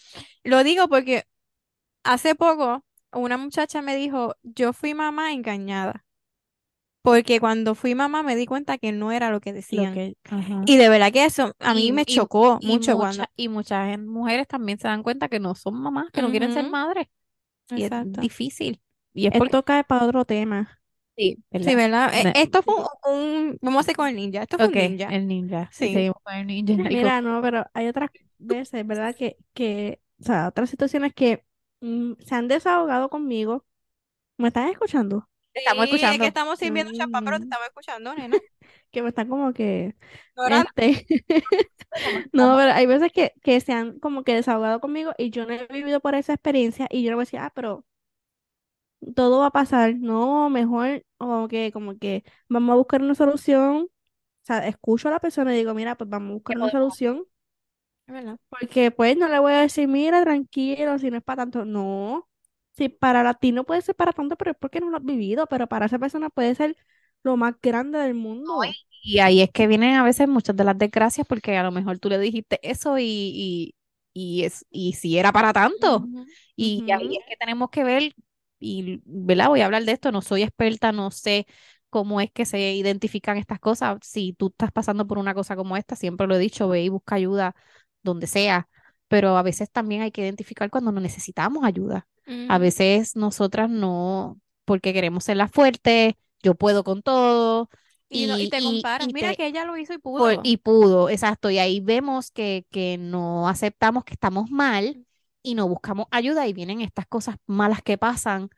[0.44, 1.24] lo digo porque
[2.04, 6.05] hace poco una muchacha me dijo, yo fui mamá engañada.
[7.06, 9.94] Porque cuando fui mamá me di cuenta que no era lo que Lo decían.
[9.94, 10.16] que.
[10.66, 13.24] Y de verdad que eso a mí Y- me y- chocó y mucho mucha- cuando...
[13.36, 16.68] y muchas mujeres también se dan cuenta que no son mamás, que no quieren ser
[16.68, 17.06] madres.
[17.70, 17.90] Y es
[18.20, 18.80] difícil.
[19.14, 20.80] Y es porque Esto cae para otro tema.
[21.16, 22.12] sí, Sí, ¿verdad?
[22.12, 22.84] E- Ne- Esto fue un,
[23.14, 24.42] un- Vamos a hacer con el ninja.
[24.42, 25.08] Esto fue Ok, un ninja.
[25.08, 25.68] el ninja.
[25.72, 25.92] Sí.
[25.94, 26.72] Seguimos con el ninja.
[26.92, 29.14] Y Mira, no, pero hay otras veces, ¿verdad?
[29.16, 31.44] Que, que, o sea, otras situaciones que
[31.80, 33.64] mm, se han desahogado conmigo.
[34.38, 35.28] ¿Me están escuchando?
[35.64, 36.18] Te estamos es escuchando.
[36.20, 37.44] que estamos sirviendo champán, pero te Mm.
[37.44, 38.42] estamos escuchando, nena.
[38.90, 39.96] Que me están como que,
[40.44, 41.06] este,
[42.32, 45.52] no, pero hay veces que, que se han como que desahogado conmigo y yo no
[45.54, 47.84] he vivido por esa experiencia y yo no voy a decir, ah, pero
[49.14, 49.94] todo va a pasar.
[49.96, 53.84] No, mejor, como que, como que vamos a buscar una solución.
[53.86, 57.26] O sea, escucho a la persona y digo, mira, pues vamos a buscar una solución.
[58.06, 58.38] Es verdad.
[58.48, 61.64] Porque pues no le voy a decir, mira, tranquilo, si no es para tanto.
[61.64, 62.28] No.
[62.76, 65.46] Si para ti no puede ser para tanto, pero es porque no lo has vivido.
[65.46, 66.76] Pero para esa persona puede ser
[67.22, 68.60] lo más grande del mundo.
[69.02, 71.98] Y ahí es que vienen a veces muchas de las desgracias porque a lo mejor
[71.98, 73.74] tú le dijiste eso y, y,
[74.12, 76.10] y, es, y si era para tanto.
[76.56, 78.14] Y ahí es que tenemos que ver,
[78.58, 79.48] y, ¿verdad?
[79.48, 81.46] Voy a hablar de esto, no soy experta, no sé
[81.90, 83.98] cómo es que se identifican estas cosas.
[84.02, 86.88] Si tú estás pasando por una cosa como esta, siempre lo he dicho, ve y
[86.88, 87.54] busca ayuda
[88.02, 88.68] donde sea,
[89.08, 92.06] pero a veces también hay que identificar cuando no necesitamos ayuda.
[92.48, 92.60] A Ujú.
[92.62, 97.68] veces nosotras no, porque queremos ser las fuertes, yo puedo con todo.
[98.08, 99.08] Y, no- y te y- comparas.
[99.08, 100.40] y Mira te- que ella lo hizo y por- pudo.
[100.44, 101.50] y pudo, exacto.
[101.50, 105.04] Y ahí vemos que, que no aceptamos que estamos mal
[105.42, 108.48] y no buscamos ayuda y vienen estas cosas malas que pasan.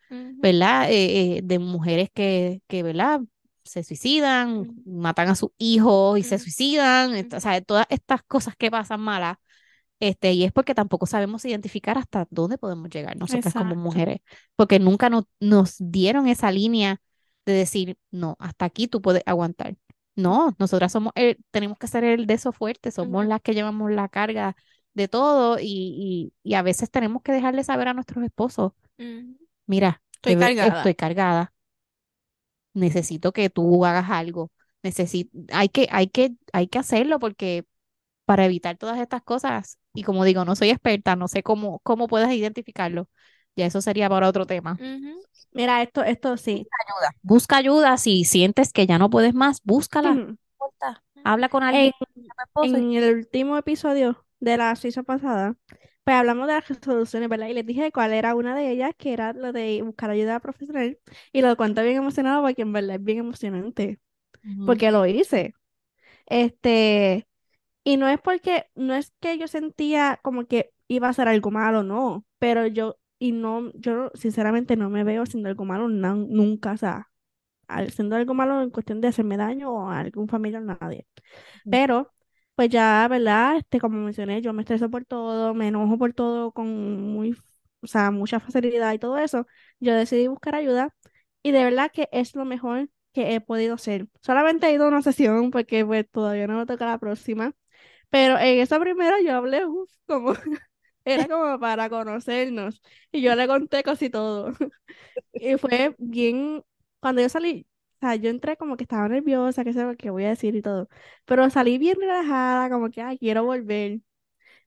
[0.41, 0.91] ¿verdad?
[0.91, 3.21] Eh, eh, de mujeres que, que, ¿verdad?
[3.65, 4.75] Se suicidan, Ujú.
[4.87, 6.45] matan a sus hijos y se Ujú.
[6.45, 7.37] suicidan, est- Ujú.
[7.37, 9.37] o sea, todas estas cosas que pasan malas.
[10.01, 14.21] Este, y es porque tampoco sabemos identificar hasta dónde podemos llegar nosotras como mujeres,
[14.57, 17.01] porque nunca no- nos dieron esa línea
[17.47, 19.77] de decir, no, hasta aquí tú puedes aguantar.
[20.15, 23.91] No, nosotras somos el, tenemos que ser el de esos fuertes, somos las que llevamos
[23.93, 24.57] la carga
[24.95, 28.73] de todo y, y, y a veces tenemos que dejarle saber a nuestros esposos,
[29.67, 30.79] mira, Estoy cargada.
[30.79, 31.55] estoy cargada,
[32.75, 34.51] necesito que tú hagas algo,
[34.83, 37.65] necesito, hay que, hay que, hay que hacerlo porque
[38.29, 42.09] para evitar todas estas cosas, y como digo, no soy experta, no sé cómo, cómo
[42.09, 43.09] puedes identificarlo,
[43.57, 44.79] ya eso sería para otro tema.
[45.53, 46.69] Mira, esto, esto sí.
[46.87, 47.11] Ayuda.
[47.23, 51.03] Busca ayuda, si sientes que ya no puedes más, búscala, importa.
[51.25, 51.93] Habla con alguien,
[52.63, 55.57] En, el último episodio de la season pasada,
[56.05, 57.49] pues hablamos de las resoluciones, ¿verdad?
[57.49, 60.99] Y les dije cuál era una de ellas, que era lo de buscar ayuda profesional.
[61.33, 63.99] Y lo cuento bien emocionado porque en verdad es bien emocionante.
[64.67, 65.55] Porque lo hice.
[66.27, 67.28] Este,
[67.89, 71.51] y no es porque, no es que yo sentía como que iba a hacer algo
[71.51, 72.25] malo, no.
[72.39, 77.09] Pero yo, y no, yo sinceramente no me veo haciendo algo malo nunca, o sea,
[77.69, 81.07] haciendo algo malo en cuestión de hacerme daño o a algún familiar, nadie.
[81.65, 81.71] Ujú.
[81.71, 82.13] Pero
[82.55, 83.57] pues ya, ¿verdad?
[83.59, 86.69] Este, como mencioné, yo me estreso por todo, me enojo por todo con
[87.13, 87.37] muy,
[87.83, 89.47] o sea, mucha facilidad y todo eso.
[89.81, 90.95] Yo decidí buscar ayuda
[91.43, 94.09] y de verdad que es lo mejor que he podido hacer.
[94.23, 97.55] Solamente he ido a una sesión porque pues todavía no me toca la próxima,
[98.11, 100.33] pero en esa primera yo hablé, uf, como,
[101.05, 102.81] era como para conocernos
[103.13, 104.53] y yo le conté casi todo.
[105.35, 106.65] Y fue bien,
[107.01, 110.11] cuando yo salí, o sea, yo entré como que estaba nerviosa, qué sé yo, qué
[110.11, 110.89] voy a decir y todo,
[111.27, 114.01] pero salí bien relajada, como que, ay, quiero volver.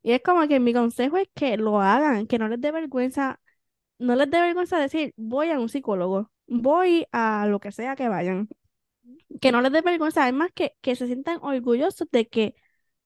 [0.04, 3.39] Y es como que mi consejo es que lo hagan, que no les dé vergüenza,
[4.00, 8.10] no les dé vergüenza decir, voy a un psicólogo, voy a lo que sea que
[8.10, 8.50] vayan.
[9.42, 12.56] Que no les dé vergüenza, además que, que se sientan orgullosos de que,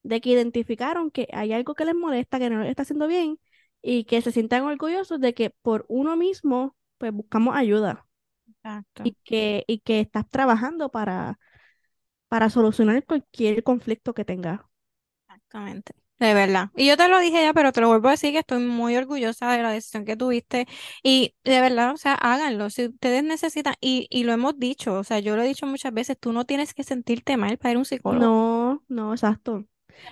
[0.05, 3.39] de que identificaron que hay algo que les molesta, que no les está haciendo bien,
[3.81, 8.05] y que se sientan orgullosos de que por uno mismo, pues buscamos ayuda
[8.47, 9.03] Exacto.
[9.03, 11.39] y que, y que estás trabajando para,
[12.27, 14.61] para solucionar cualquier conflicto que tengas.
[15.27, 15.93] Exactamente.
[16.17, 16.69] De verdad.
[16.75, 18.95] Y yo te lo dije ya, pero te lo vuelvo a decir que estoy muy
[18.95, 20.65] orgullosa de la decisión que tuviste.
[21.03, 22.69] Y de verdad, o sea, háganlo.
[22.69, 25.93] Si ustedes necesitan, y, y lo hemos dicho, o sea, yo lo he dicho muchas
[25.93, 28.25] veces, tú no tienes que sentirte mal para ir a un psicólogo.
[28.25, 29.65] No, no, exacto.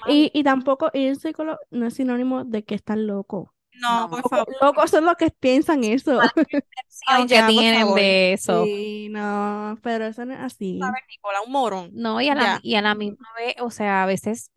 [0.08, 3.54] Y, y tampoco ir a un psicólogo no es sinónimo de que estás loco.
[3.82, 4.10] No, No.
[4.10, 4.56] por Loco- favor.
[4.62, 6.20] Locos son los que piensan eso.
[7.18, 8.64] Que ya, tienen de eso.
[8.66, 10.80] Sí, no, pero eso no es así.
[10.82, 11.90] A ver, Nicola, un morón.
[11.94, 14.52] No, y a la, y a la misma vez, o sea, a veces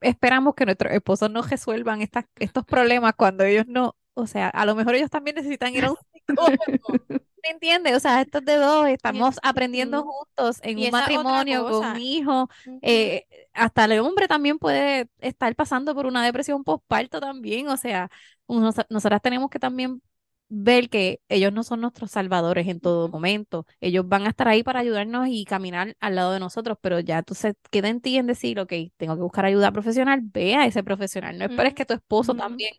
[0.00, 4.64] esperamos que nuestros esposos no resuelvan estas, estos problemas cuando ellos no, o sea, a
[4.66, 7.00] lo mejor ellos también necesitan ir a un psicólogo.
[7.42, 7.96] ¿Me entiendes?
[7.96, 12.48] O sea, estos de dos estamos aprendiendo juntos en un matrimonio con un hijo.
[12.82, 17.68] Eh, hasta el hombre también puede estar pasando por una depresión postparto también.
[17.68, 18.10] O sea,
[18.46, 20.02] uno- nosotras tenemos que también
[20.50, 23.66] ver que ellos no son nuestros salvadores en todo momento.
[23.80, 27.18] Ellos van a estar ahí para ayudarnos y caminar al lado de nosotros, pero ya
[27.18, 30.82] entonces queda en ti en decir, ok, tengo que buscar ayuda profesional, ve a ese
[30.82, 31.38] profesional.
[31.38, 32.72] No esperes que tu esposo también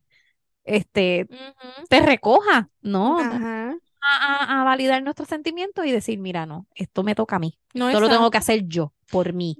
[0.64, 1.30] este,
[1.89, 3.78] te recoja, no, no, Ajá.
[4.02, 7.99] A, validar nuestros sentimientos y decir, mira, no, esto me toca a mí, No, esto
[7.99, 9.58] lo tengo que hacer yo, por mí.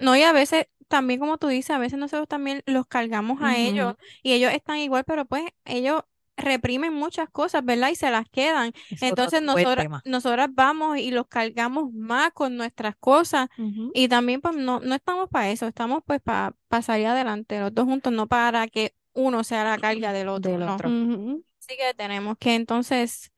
[0.00, 3.56] No, y a veces, también como tú dices, a veces nosotros también los cargamos a
[3.56, 6.02] ellos y ellos están igual, pero pues ellos
[6.38, 7.90] reprimen muchas cosas, ¿verdad?
[7.90, 8.72] Y se las quedan.
[8.90, 13.48] Es Entonces nosotras, nosotras vamos y los cargamos más con nuestras cosas
[13.92, 17.86] y también pues no, no estamos para eso, estamos pues para salir adelante los dos
[17.86, 20.74] juntos, no para que uno sea la carga del otro, Del no.
[20.74, 20.88] otro.
[20.88, 23.32] Así que tenemos que entonces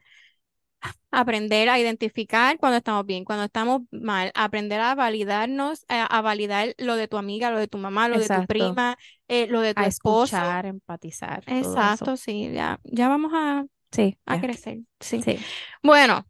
[1.10, 6.74] aprender a identificar cuando estamos bien, cuando estamos mal, aprender a validarnos, a, a validar
[6.78, 8.96] lo de tu amiga, lo de tu mamá, lo de tu prima,
[9.28, 10.44] eh, lo de tu A esposo.
[10.44, 11.44] escuchar, empatizar.
[11.46, 14.40] Exacto, sí, ya, ya vamos a, Sí, a ya.
[14.40, 15.24] crecer, sí.
[15.24, 15.46] Sí.
[15.82, 16.26] Bueno,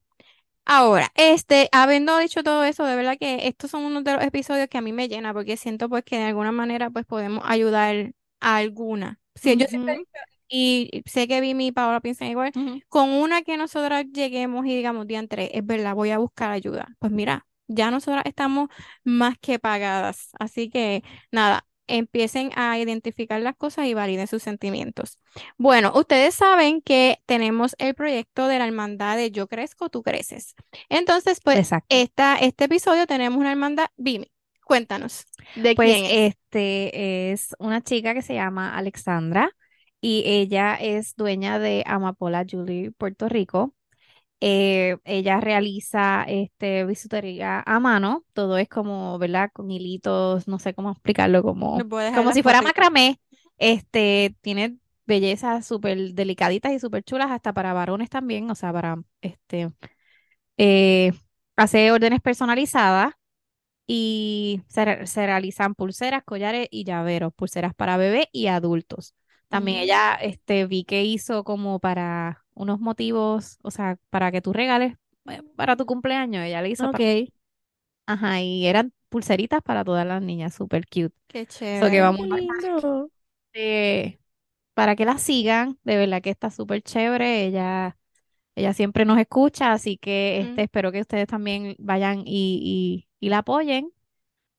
[0.67, 4.69] ahora, este, habiendo dicho todo eso, de verdad que estos son unos de los episodios
[4.69, 8.13] que a mí me llena porque siento pues que de alguna manera pues podemos ayudar
[8.41, 9.21] a alguna.
[9.37, 10.03] Sí, yo siempre
[10.51, 12.55] y sé que Vimi y Paola piensan igual,
[12.89, 16.89] con una que nosotras lleguemos y digamos, diantre, es verdad, voy a buscar ayuda.
[16.99, 18.69] Pues mira, ya nosotras estamos
[19.05, 20.31] más que pagadas.
[20.41, 25.19] Así que nada, empiecen a identificar las cosas y validen sus sentimientos.
[25.59, 30.55] Bueno, ustedes saben que tenemos el proyecto de la hermandad de Yo Crezco, Tú Creces.
[30.89, 31.89] Entonces, pues, Exacto.
[31.89, 33.87] esta, este episodio tenemos una hermandad.
[33.97, 34.31] Vimi,
[34.65, 36.21] cuéntanos, ¿de Pues quién es?
[36.35, 39.51] este es una chica que se llama Alexandra
[40.01, 43.75] y ella es dueña de Amapola Julie Puerto Rico.
[44.41, 49.51] Eh, ella realiza este bisutería a mano, todo es como, ¿verdad?
[49.53, 53.21] Con hilitos, no sé cómo explicarlo, como, como si fuera macramé.
[53.59, 58.97] Este tiene bellezas súper delicaditas y súper chulas, hasta para varones también, o sea, para
[59.21, 59.71] este
[60.59, 61.13] eh,
[61.57, 63.15] hace órdenes personalizadas
[63.87, 69.15] y se, se realizan pulseras, collares y llaveros, pulseras para bebé y adultos.
[69.51, 74.53] También ella este, vi que hizo como para unos motivos, o sea, para que tú
[74.55, 74.97] regales
[75.31, 76.91] eh, para tu cumpleaños, ella le hizo Ok.
[76.91, 77.07] para,
[78.07, 81.15] ajá, y eran pulseritas para todas las niñas, súper cute.
[81.29, 82.03] Qué So que chévere.
[82.03, 83.11] vamos Qué a lindo.
[83.53, 84.19] eh,
[84.75, 87.99] para que la sigan, de verdad que está súper chévere, ella,
[88.57, 90.65] ella siempre nos escucha, así que este, Mm.
[90.65, 93.93] espero que ustedes también vayan y, y, y la apoyen.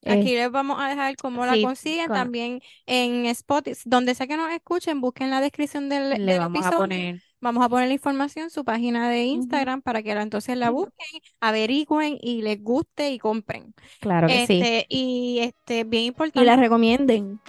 [0.05, 4.25] Aquí Eh, les vamos a dejar cómo la consiguen con- también en Spotify, donde sea
[4.27, 6.77] que nos escuchen, busquen la descripción del, le del vamos a episodio.
[6.79, 9.23] poner, Vamos a poner la información, su página de.
[9.25, 13.73] Instagram, para que la, entonces la busquen, averigüen y les guste y compren.
[13.99, 14.61] claro que sí.
[14.61, 16.45] Este, y este, bien Y importante.
[16.45, 17.39] la recomienden.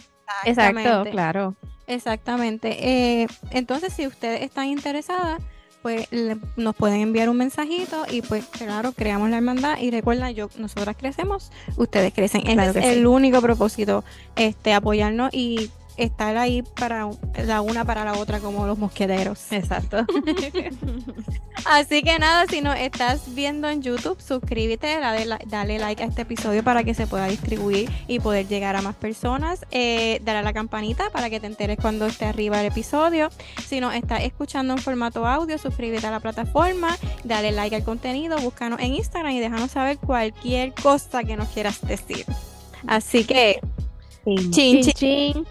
[0.44, 1.56] Exacto, claro.
[1.86, 3.22] Exactamente.
[3.22, 5.42] Eh, entonces, si ustedes están interesadas,
[5.82, 10.30] pues le- nos pueden enviar un mensajito y pues claro, creamos la hermandad y recuerda,
[10.30, 12.42] yo, nosotras crecemos, ustedes crecen.
[12.42, 12.90] Claro es sí.
[12.92, 14.04] el único propósito,
[14.36, 15.70] este, apoyarnos y
[16.04, 17.08] estar ahí para
[17.46, 19.50] la una para la otra como los mosqueteros.
[19.52, 20.04] Exacto.
[21.64, 26.22] Así que nada, si nos estás viendo en YouTube, suscríbete, dale, dale like a este
[26.22, 29.64] episodio para que se pueda distribuir y poder llegar a más personas.
[29.70, 33.30] Eh, dale a la campanita para que te enteres cuando esté arriba el episodio.
[33.66, 38.38] Si nos estás escuchando en formato audio, suscríbete a la plataforma, dale like al contenido,
[38.38, 42.26] búscanos en Instagram y déjanos saber cualquier cosa que nos quieras decir.
[42.86, 43.60] Así que,
[44.24, 44.92] chin, Chin, chin.
[44.94, 45.46] chin.